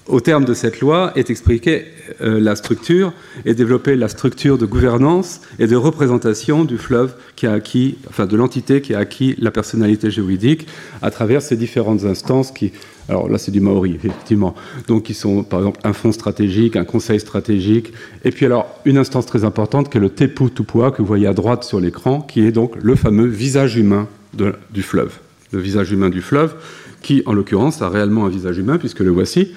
au 0.08 0.20
terme 0.20 0.44
de 0.44 0.54
cette 0.54 0.80
loi 0.80 1.12
est 1.14 1.30
expliquée 1.30 1.84
euh, 2.20 2.40
la 2.40 2.56
structure 2.56 3.12
et 3.44 3.54
développée 3.54 3.94
la 3.94 4.08
structure 4.08 4.58
de 4.58 4.66
gouvernance 4.66 5.40
et 5.58 5.66
de 5.66 5.76
représentation 5.76 6.64
du 6.64 6.78
fleuve 6.78 7.14
qui 7.36 7.46
a 7.46 7.52
acquis, 7.52 7.98
enfin 8.08 8.26
de 8.26 8.36
l'entité 8.36 8.80
qui 8.80 8.94
a 8.94 8.98
acquis 8.98 9.36
la 9.38 9.50
personnalité 9.50 10.10
juridique 10.10 10.66
à 11.02 11.10
travers 11.10 11.42
ces 11.42 11.56
différentes 11.56 12.04
instances 12.04 12.50
qui 12.50 12.72
alors 13.10 13.28
là, 13.28 13.38
c'est 13.38 13.50
du 13.50 13.60
maori, 13.60 13.94
effectivement. 13.94 14.54
Donc, 14.86 15.08
ils 15.08 15.14
sont, 15.14 15.42
par 15.42 15.60
exemple, 15.60 15.80
un 15.82 15.94
fonds 15.94 16.12
stratégique, 16.12 16.76
un 16.76 16.84
conseil 16.84 17.18
stratégique, 17.18 17.94
et 18.22 18.30
puis 18.30 18.44
alors, 18.44 18.68
une 18.84 18.98
instance 18.98 19.24
très 19.24 19.44
importante 19.44 19.90
qui 19.90 19.96
est 19.96 20.00
le 20.00 20.10
Tepu 20.10 20.50
Tupua, 20.50 20.90
que 20.90 20.98
vous 20.98 21.08
voyez 21.08 21.26
à 21.26 21.32
droite 21.32 21.64
sur 21.64 21.80
l'écran, 21.80 22.20
qui 22.20 22.46
est 22.46 22.52
donc 22.52 22.74
le 22.76 22.94
fameux 22.96 23.26
visage 23.26 23.76
humain 23.76 24.08
du 24.34 24.82
fleuve. 24.82 25.14
Le 25.52 25.58
visage 25.58 25.90
humain 25.90 26.10
du 26.10 26.20
fleuve, 26.20 26.54
qui, 27.02 27.22
en 27.26 27.32
l'occurrence, 27.32 27.82
a 27.82 27.88
réellement 27.88 28.26
un 28.26 28.28
visage 28.28 28.58
humain, 28.58 28.78
puisque 28.78 29.00
le 29.00 29.10
voici. 29.10 29.52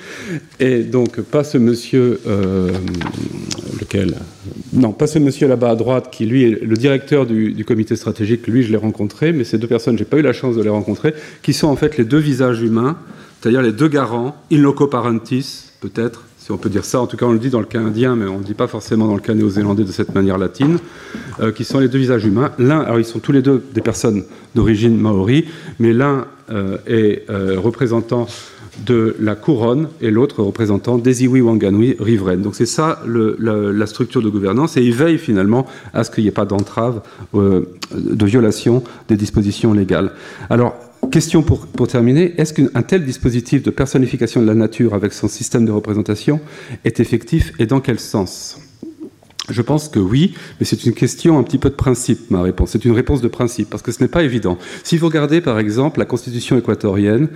Et 0.60 0.84
donc, 0.84 1.22
pas 1.22 1.44
ce 1.44 1.58
monsieur, 1.58 2.20
euh, 2.28 2.72
lequel 3.80 4.16
Non, 4.74 4.92
pas 4.92 5.08
ce 5.08 5.20
monsieur 5.20 5.48
là-bas 5.48 5.72
à 5.72 5.76
droite, 5.76 6.10
qui, 6.12 6.26
lui, 6.26 6.44
est 6.44 6.64
le 6.64 6.76
directeur 6.76 7.26
du, 7.26 7.54
du 7.54 7.66
comité 7.66 7.96
stratégique. 7.96 8.48
Lui, 8.48 8.64
je 8.64 8.72
l'ai 8.72 8.78
rencontré, 8.78 9.34
mais 9.34 9.44
ces 9.44 9.58
deux 9.58 9.68
personnes, 9.68 9.98
j'ai 9.98 10.06
pas 10.06 10.18
eu 10.18 10.22
la 10.22 10.34
chance 10.34 10.56
de 10.56 10.62
les 10.62 10.70
rencontrer, 10.70 11.14
qui 11.42 11.54
sont 11.54 11.68
en 11.68 11.76
fait 11.76 11.98
les 11.98 12.06
deux 12.06 12.20
visages 12.20 12.62
humains 12.62 12.98
c'est-à-dire 13.42 13.64
les 13.64 13.72
deux 13.72 13.88
garants, 13.88 14.36
in 14.52 14.58
loco 14.60 14.86
parentis, 14.86 15.72
peut-être, 15.80 16.26
si 16.42 16.52
on 16.52 16.58
peut 16.58 16.70
dire 16.70 16.86
ça, 16.86 17.00
en 17.00 17.06
tout 17.06 17.18
cas 17.18 17.28
on 17.28 17.34
le 17.34 17.40
dit 17.40 17.52
dans 17.52 17.60
le 17.60 17.68
cas 17.68 17.80
indien, 17.80 18.16
mais 18.16 18.26
on 18.26 18.34
ne 18.34 18.40
le 18.40 18.44
dit 18.44 18.56
pas 18.56 18.66
forcément 18.66 19.06
dans 19.06 19.14
le 19.14 19.22
cas 19.22 19.36
néo-zélandais 19.36 19.84
de 19.84 19.92
cette 19.92 20.16
manière 20.16 20.40
latine, 20.40 20.80
euh, 21.40 21.52
qui 21.52 21.64
sont 21.64 21.78
les 21.78 21.88
deux 21.88 22.00
visages 22.00 22.26
humains. 22.26 22.52
L'un, 22.58 22.80
alors 22.80 22.98
ils 22.98 23.06
sont 23.06 23.20
tous 23.20 23.32
les 23.32 23.44
deux 23.44 23.64
des 23.76 23.82
personnes 23.82 24.24
d'origine 24.56 24.98
maori, 24.98 25.46
mais 25.80 25.94
l'un 25.94 26.26
euh, 26.50 26.78
est 26.88 27.30
euh, 27.30 27.60
représentant 27.60 28.26
de 28.88 29.16
la 29.20 29.36
couronne 29.36 29.90
et 30.02 30.10
l'autre 30.10 30.42
représentant 30.42 30.98
des 30.98 31.26
Iwi 31.26 31.42
Wanganui 31.42 31.96
riveraines. 32.00 32.42
Donc 32.42 32.56
c'est 32.56 32.66
ça 32.66 33.04
la 33.06 33.86
structure 33.86 34.24
de 34.24 34.30
gouvernance 34.30 34.78
et 34.78 34.82
il 34.82 34.94
veille 34.94 35.20
finalement 35.20 35.68
à 35.94 36.04
ce 36.04 36.10
qu'il 36.10 36.24
n'y 36.24 36.30
ait 36.30 36.32
pas 36.32 36.46
d'entrave, 36.46 37.02
de 37.34 38.26
violation 38.26 38.82
des 39.10 39.18
dispositions 39.18 39.74
légales. 39.74 40.14
Alors 40.50 40.74
Question 41.12 41.44
pour, 41.44 41.88
terminer, 41.90 42.34
est-ce 42.38 42.54
qu'un 42.54 42.82
tel 42.84 43.04
dispositif 43.04 43.62
de 43.64 43.70
personnification 43.70 44.42
de 44.42 44.48
la 44.48 44.56
nature 44.56 44.94
avec 44.94 45.12
son 45.12 45.28
système 45.28 45.66
de 45.66 45.72
représentation 45.72 46.40
est 46.86 47.02
effectif 47.02 47.52
et 47.60 47.66
dans 47.66 47.82
quel 47.82 48.00
sens? 48.00 48.62
Je 49.50 49.62
pense 49.62 49.90
que 49.90 50.00
oui, 50.00 50.36
mais 50.60 50.66
c'est 50.66 50.86
une 50.86 50.94
question 50.94 51.38
un 51.38 51.44
petit 51.44 51.58
peu 51.58 51.70
de 51.70 51.76
principe, 51.76 52.32
ma 52.32 52.42
réponse. 52.42 52.72
C'est 52.72 52.86
une 52.86 52.94
réponse 52.94 53.20
de 53.20 53.28
principe, 53.28 53.70
parce 53.70 53.84
que 53.84 53.92
ce 53.92 54.02
n'est 54.02 54.08
pas 54.08 54.24
évident. 54.24 54.58
Si 54.86 54.98
vous 54.98 55.08
regardez, 55.08 55.42
par 55.42 55.60
exemple, 55.60 56.00
la 56.00 56.06
Constitution 56.06 56.58
équatorienne, 56.58 57.28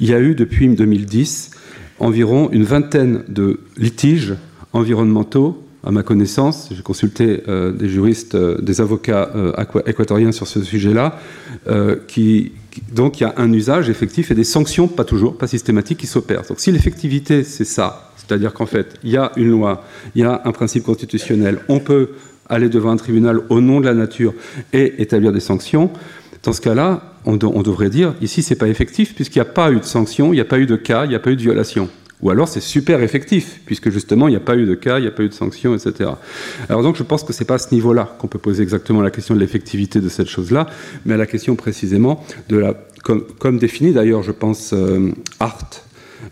il 0.00 0.08
y 0.08 0.14
a 0.14 0.20
eu, 0.20 0.34
depuis 0.34 0.66
2010, 0.66 1.50
environ 1.98 2.48
une 2.50 2.64
vingtaine 2.64 3.24
de 3.28 3.60
litiges 3.76 4.36
environnementaux 4.72 5.62
à 5.84 5.90
ma 5.90 6.02
connaissance, 6.02 6.68
j'ai 6.72 6.82
consulté 6.82 7.42
euh, 7.48 7.72
des 7.72 7.88
juristes, 7.88 8.34
euh, 8.34 8.60
des 8.60 8.80
avocats 8.80 9.30
euh, 9.34 9.52
équatoriens 9.86 10.32
sur 10.32 10.46
ce 10.46 10.62
sujet-là, 10.62 11.20
qui, 12.06 12.52
donc 12.92 13.20
il 13.20 13.24
y 13.24 13.26
a 13.26 13.34
un 13.36 13.52
usage 13.52 13.88
effectif 13.88 14.30
et 14.30 14.34
des 14.34 14.44
sanctions, 14.44 14.88
pas 14.88 15.04
toujours, 15.04 15.36
pas 15.36 15.46
systématiques, 15.46 15.98
qui 15.98 16.06
s'opèrent. 16.06 16.42
Donc 16.48 16.60
si 16.60 16.72
l'effectivité, 16.72 17.44
c'est 17.44 17.64
ça, 17.64 18.12
c'est-à-dire 18.16 18.52
qu'en 18.52 18.66
fait, 18.66 18.94
il 19.04 19.10
y 19.10 19.16
a 19.16 19.32
une 19.36 19.50
loi, 19.50 19.84
il 20.14 20.22
y 20.22 20.24
a 20.24 20.42
un 20.44 20.52
principe 20.52 20.84
constitutionnel, 20.84 21.60
on 21.68 21.80
peut 21.80 22.10
aller 22.48 22.68
devant 22.68 22.90
un 22.90 22.96
tribunal 22.96 23.42
au 23.48 23.60
nom 23.60 23.80
de 23.80 23.86
la 23.86 23.94
nature 23.94 24.34
et 24.72 25.02
établir 25.02 25.32
des 25.32 25.40
sanctions, 25.40 25.90
dans 26.42 26.52
ce 26.52 26.60
cas-là, 26.60 27.02
on, 27.24 27.38
on, 27.42 27.62
devrait 27.62 27.90
dire, 27.90 28.14
ici, 28.22 28.42
c'est 28.42 28.54
pas 28.54 28.68
effectif, 28.68 29.14
puisqu'il 29.14 29.38
n'y 29.38 29.48
a 29.48 29.52
pas 29.52 29.70
eu 29.72 29.80
de 29.80 29.84
sanctions, 29.84 30.32
il 30.32 30.36
n'y 30.36 30.40
a 30.40 30.46
pas 30.46 30.58
eu 30.58 30.66
de 30.66 30.76
cas, 30.76 31.04
il 31.04 31.08
n'y 31.08 31.14
a 31.14 31.18
pas 31.18 31.30
eu 31.30 31.36
de 31.36 31.42
violation. 31.42 31.88
Ou 32.20 32.30
alors 32.30 32.48
c'est 32.48 32.60
super 32.60 33.02
effectif, 33.02 33.60
puisque 33.64 33.90
justement 33.90 34.26
il 34.26 34.32
n'y 34.32 34.36
a 34.36 34.40
pas 34.40 34.56
eu 34.56 34.66
de 34.66 34.74
cas, 34.74 34.98
il 34.98 35.02
n'y 35.02 35.08
a 35.08 35.12
pas 35.12 35.22
eu 35.22 35.28
de 35.28 35.34
sanctions, 35.34 35.74
etc. 35.74 36.10
Alors 36.68 36.82
donc 36.82 36.96
je 36.96 37.02
pense 37.04 37.22
que 37.22 37.32
ce 37.32 37.40
n'est 37.40 37.46
pas 37.46 37.54
à 37.54 37.58
ce 37.58 37.72
niveau-là 37.72 38.16
qu'on 38.18 38.26
peut 38.26 38.40
poser 38.40 38.62
exactement 38.62 39.02
la 39.02 39.10
question 39.10 39.34
de 39.34 39.40
l'effectivité 39.40 40.00
de 40.00 40.08
cette 40.08 40.28
chose-là, 40.28 40.66
mais 41.06 41.14
à 41.14 41.16
la 41.16 41.26
question 41.26 41.54
précisément 41.54 42.24
de 42.48 42.56
la, 42.56 42.74
comme, 43.04 43.24
comme 43.38 43.58
défini 43.58 43.92
d'ailleurs, 43.92 44.22
je 44.22 44.32
pense, 44.32 44.72
euh, 44.72 45.12
Art, 45.38 45.70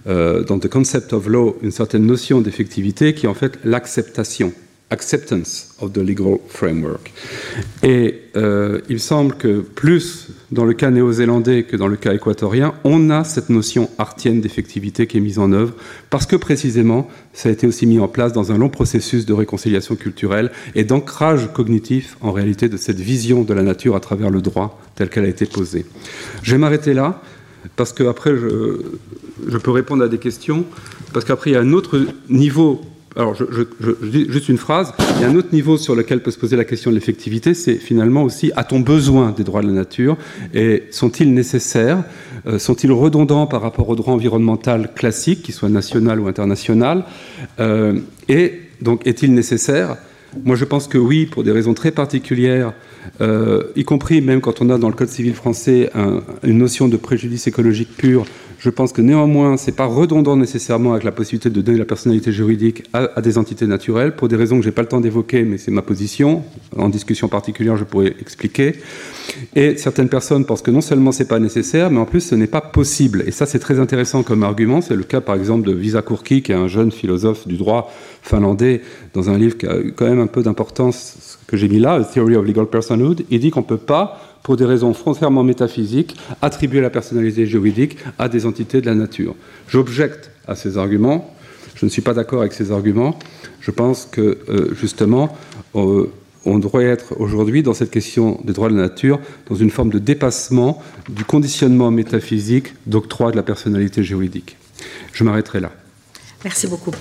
euh, 0.09 0.43
dans 0.43 0.59
The 0.59 0.69
Concept 0.69 1.13
of 1.13 1.29
Law, 1.29 1.57
une 1.63 1.71
certaine 1.71 2.05
notion 2.05 2.41
d'effectivité 2.41 3.15
qui 3.15 3.27
est 3.27 3.29
en 3.29 3.35
fait 3.35 3.59
l'acceptation 3.65 4.53
acceptance 4.91 5.75
of 5.81 5.93
the 5.93 5.99
legal 5.99 6.39
framework. 6.49 7.13
Et 7.83 8.23
euh, 8.37 8.81
il 8.89 9.01
semble 9.01 9.35
que 9.35 9.59
plus 9.61 10.29
dans 10.53 10.65
le 10.65 10.75
cas 10.75 10.91
néo-zélandais 10.91 11.65
que 11.65 11.77
dans 11.77 11.89
le 11.89 11.97
cas 11.97 12.15
équatorien, 12.15 12.75
on 12.85 13.11
a 13.11 13.25
cette 13.25 13.51
notion 13.51 13.91
artienne 13.99 14.41
d'effectivité 14.41 15.09
qui 15.09 15.17
est 15.17 15.21
mise 15.21 15.41
en 15.41 15.51
œuvre, 15.53 15.75
parce 16.09 16.27
que 16.27 16.37
précisément, 16.37 17.09
ça 17.33 17.49
a 17.49 17.53
été 17.53 17.67
aussi 17.67 17.85
mis 17.87 17.99
en 17.99 18.07
place 18.07 18.33
dans 18.33 18.53
un 18.53 18.59
long 18.59 18.69
processus 18.69 19.27
de 19.27 19.33
réconciliation 19.33 19.97
culturelle 19.97 20.53
et 20.77 20.85
d'ancrage 20.85 21.53
cognitif, 21.53 22.17
en 22.21 22.31
réalité, 22.31 22.69
de 22.69 22.77
cette 22.77 23.01
vision 23.01 23.43
de 23.43 23.55
la 23.55 23.63
nature 23.63 23.97
à 23.97 24.01
travers 24.01 24.31
le 24.31 24.41
droit 24.41 24.81
tel 24.95 25.11
qu'elle 25.11 25.25
a 25.25 25.29
été 25.29 25.47
posée. 25.47 25.85
Je 26.43 26.53
vais 26.53 26.59
m'arrêter 26.59 26.95
là, 26.95 27.21
parce 27.75 27.93
qu'après, 27.93 28.37
je, 28.37 28.83
je 29.49 29.59
peux 29.59 29.73
répondre 29.73 30.05
à 30.05 30.09
des 30.09 30.19
questions, 30.19 30.65
parce 31.13 31.25
qu'après, 31.25 31.51
il 31.51 31.55
y 31.55 31.57
a 31.57 31.61
un 31.61 31.73
autre 31.73 32.07
niveau 32.29 32.83
alors, 33.17 33.35
je, 33.35 33.63
dis 34.07 34.27
juste 34.29 34.51
une 34.51 34.59
phrase. 34.59 34.93
Il 35.17 35.23
y 35.23 35.25
a 35.25 35.29
un 35.29 35.37
autre 35.37 35.49
niveau 35.53 35.79
sur 35.79 35.95
lequel 35.95 36.23
peut 36.23 36.31
se 36.31 36.39
poser 36.39 36.57
la 36.57 36.65
question 36.65 36.91
de 36.91 36.97
l'effectivité, 36.97 37.55
c'est 37.55 37.77
finalement 37.77 38.23
aussi 38.23 38.53
a-t-on 38.57 38.81
besoin 38.81 39.33
des 39.33 39.43
droits 39.43 39.63
de 39.63 39.69
la 39.69 39.73
nature 39.73 40.19
et 40.53 40.85
sont-ils 40.91 41.33
nécessaires? 41.33 42.05
Euh, 42.47 42.59
Sont-ils 42.59 42.93
redondants 42.93 43.47
par 43.47 43.63
rapport 43.63 43.89
au 43.89 43.97
droit 43.97 44.13
environnemental 44.13 44.93
classique, 44.95 45.45
qu'il 45.45 45.55
soit 45.55 45.71
national 45.71 46.21
ou 46.21 46.29
international 46.29 47.05
euh, 47.59 47.99
Et 48.29 48.61
donc, 48.83 49.07
est-il 49.07 49.33
nécessaire? 49.33 49.97
Moi, 50.45 50.57
je 50.57 50.67
pense 50.67 50.87
que 50.87 50.99
oui, 50.99 51.25
pour 51.25 51.43
des 51.43 51.53
raisons 51.53 51.73
très 51.73 51.93
particulières, 51.93 52.75
euh, 53.23 53.63
y 53.77 53.85
compris 53.85 54.21
même 54.21 54.43
quand 54.43 54.61
on 54.61 54.69
a 54.69 54.77
dans 54.77 54.89
le 54.89 54.95
Code 54.95 55.09
civil 55.09 55.35
français 55.35 55.91
une 56.43 56.59
notion 56.59 56.89
de 56.89 56.99
préjudice 56.99 57.47
écologique 57.47 57.97
pur, 57.97 58.27
je 58.59 58.71
pense 58.71 58.93
que 58.93 59.03
néanmoins, 59.03 59.57
ce 59.57 59.67
n'est 59.67 59.77
pas 59.77 59.87
redondant 59.87 60.37
nécessairement 60.37 60.93
avec 60.93 61.05
la 61.05 61.13
possibilité 61.13 61.51
de 61.51 61.61
donner 61.61 61.79
la 61.79 61.85
personnalité 61.85 62.33
juridique 62.33 62.85
à, 62.93 63.21
des 63.21 63.39
entités 63.39 63.67
naturelles, 63.67 64.17
pour 64.17 64.29
des 64.29 64.37
raisons 64.37 64.57
que 64.57 64.63
je 64.63 64.69
n'ai 64.69 64.75
pas 64.75 64.83
le 64.83 64.89
temps 64.89 65.01
d'évoquer, 65.01 65.45
mais 65.45 65.59
c'est 65.59 65.71
ma 65.71 65.83
position. 65.83 66.43
En 66.77 66.89
discussion 66.89 67.29
particulière, 67.29 67.77
je 67.77 67.85
pourrais 67.85 68.15
expliquer. 68.21 68.77
Et 69.55 69.77
certaines 69.77 70.09
personnes 70.09 70.45
pensent 70.45 70.63
que 70.63 70.71
non 70.71 70.81
seulement 70.81 71.13
ce 71.13 71.23
n'est 71.23 71.29
pas 71.29 71.39
nécessaire, 71.39 71.91
mais 71.91 71.99
en 71.99 72.07
plus 72.07 72.21
ce 72.21 72.35
n'est 72.35 72.47
pas 72.47 72.61
possible. 72.61 73.25
Et 73.27 73.31
ça, 73.31 73.47
c'est 73.47 73.59
très 73.59 73.79
intéressant 73.79 74.23
comme 74.23 74.43
argument. 74.43 74.81
C'est 74.81 74.97
le 74.97 75.05
cas, 75.05 75.21
par 75.21 75.35
exemple, 75.35 75.67
de 75.67 75.73
Visa 75.73 76.03
Kurki, 76.03 76.43
qui 76.43 76.53
est 76.53 76.57
un 76.57 76.69
jeune 76.69 76.91
philosophe 76.91 77.47
du 77.47 77.57
droit 77.57 77.93
finlandais, 78.23 78.81
dans 79.15 79.31
un 79.31 79.39
livre 79.39 79.57
qui 79.57 79.67
a 79.67 79.77
quand 79.95 80.07
même 80.07 80.21
un 80.21 80.27
peu 80.27 80.43
d'importance, 80.43 81.39
que 81.47 81.57
j'ai 81.57 81.69
mis 81.69 81.79
là, 81.79 82.03
Theory 82.03 82.37
of 82.37 82.47
Legal 82.47 82.67
Personhood. 82.67 83.25
Il 83.31 83.41
dit 83.41 83.51
qu'on 83.51 83.61
ne 83.61 83.67
peut 83.67 83.77
pas 83.77 84.21
pour 84.47 84.57
des 84.57 84.65
raisons 84.65 84.95
foncièrement 84.95 85.43
métaphysiques, 85.43 86.17
attribuer 86.41 86.81
la 86.81 86.89
personnalité 86.89 87.47
juridique 87.47 87.99
à 88.17 88.29
des 88.29 88.47
entités 88.47 88.81
de 88.81 88.87
la 88.87 88.95
nature. 88.95 89.35
J'objecte 89.69 90.31
à 90.47 90.55
ces 90.55 90.79
arguments. 90.79 91.35
Je 91.75 91.85
ne 91.85 91.91
suis 91.91 92.01
pas 92.01 92.15
d'accord 92.15 92.43
avec 92.43 92.53
ces 92.53 92.71
arguments. 92.71 93.19
Je 93.61 93.73
pense 93.73 94.07
que, 94.07 94.39
euh, 94.49 94.73
justement, 94.73 95.37
euh, 95.75 96.09
on 96.45 96.61
devrait 96.61 96.85
être 96.85 97.21
aujourd'hui 97.21 97.65
dans 97.65 97.75
cette 97.75 97.91
question 97.91 98.41
des 98.45 98.53
droits 98.53 98.69
de 98.69 98.77
la 98.77 98.83
nature 98.83 99.19
dans 99.51 99.57
une 99.57 99.71
forme 99.71 99.91
de 99.91 99.99
dépassement 99.99 100.81
du 101.09 101.25
conditionnement 101.25 101.91
métaphysique 101.91 102.73
d'octroi 102.87 103.33
de 103.33 103.37
la 103.37 103.43
personnalité 103.43 104.05
juridique. 104.05 104.57
Je 105.13 105.25
m'arrêterai 105.25 105.59
là. 105.59 105.73
Merci 106.45 106.69
beaucoup. 106.69 106.93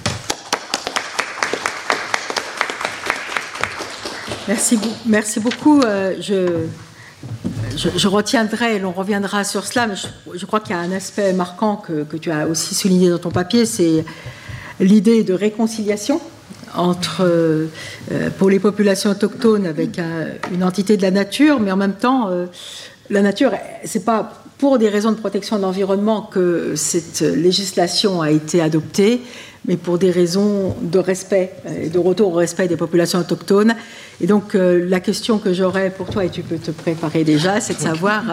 Merci, 4.47 4.79
merci 5.05 5.39
beaucoup. 5.39 5.81
Euh, 5.81 6.15
je, 7.75 8.07
retiendrai, 8.07 8.75
et 8.75 8.79
l'on 8.79 8.91
reviendra 8.91 9.43
sur 9.43 9.65
cela, 9.65 9.87
mais 9.87 9.95
je, 10.33 10.45
crois 10.45 10.59
qu'il 10.59 10.75
y 10.75 10.79
a 10.79 10.81
un 10.81 10.91
aspect 10.91 11.33
marquant 11.33 11.75
que, 11.75 12.17
tu 12.17 12.31
as 12.31 12.47
aussi 12.47 12.75
souligné 12.75 13.09
dans 13.09 13.17
ton 13.17 13.31
papier, 13.31 13.65
c'est 13.65 14.05
l'idée 14.79 15.23
de 15.23 15.33
réconciliation 15.33 16.21
entre, 16.75 17.21
euh, 17.21 17.67
pour 18.37 18.49
les 18.49 18.59
populations 18.59 19.11
autochtones 19.11 19.65
avec 19.65 19.99
une 20.51 20.63
entité 20.63 20.97
de 20.97 21.01
la 21.01 21.11
nature, 21.11 21.59
mais 21.59 21.71
en 21.71 21.77
même 21.77 21.95
temps, 21.95 22.29
euh, 22.29 22.47
la 23.09 23.21
nature, 23.21 23.51
c'est 23.83 24.03
pas 24.03 24.41
pour 24.57 24.77
des 24.77 24.89
raisons 24.89 25.11
de 25.11 25.17
protection 25.17 25.57
de 25.57 25.61
l'environnement 25.61 26.21
que 26.21 26.73
cette 26.75 27.21
législation 27.21 28.21
a 28.21 28.31
été 28.31 28.61
adoptée, 28.61 29.21
mais 29.67 29.77
pour 29.77 29.97
des 29.97 30.11
raisons 30.11 30.75
de 30.81 30.99
respect 30.99 31.53
et 31.81 31.89
de 31.89 31.99
retour 31.99 32.33
au 32.33 32.35
respect 32.35 32.67
des 32.67 32.77
populations 32.77 33.19
autochtones. 33.19 33.75
Et 34.21 34.27
donc 34.27 34.55
euh, 34.55 34.85
la 34.87 34.99
question 34.99 35.39
que 35.39 35.53
j'aurais 35.53 35.89
pour 35.89 36.07
toi, 36.09 36.25
et 36.25 36.29
tu 36.29 36.41
peux 36.41 36.57
te 36.57 36.71
préparer 36.71 37.23
déjà, 37.23 37.59
c'est 37.59 37.75
de 37.75 37.79
savoir 37.79 38.23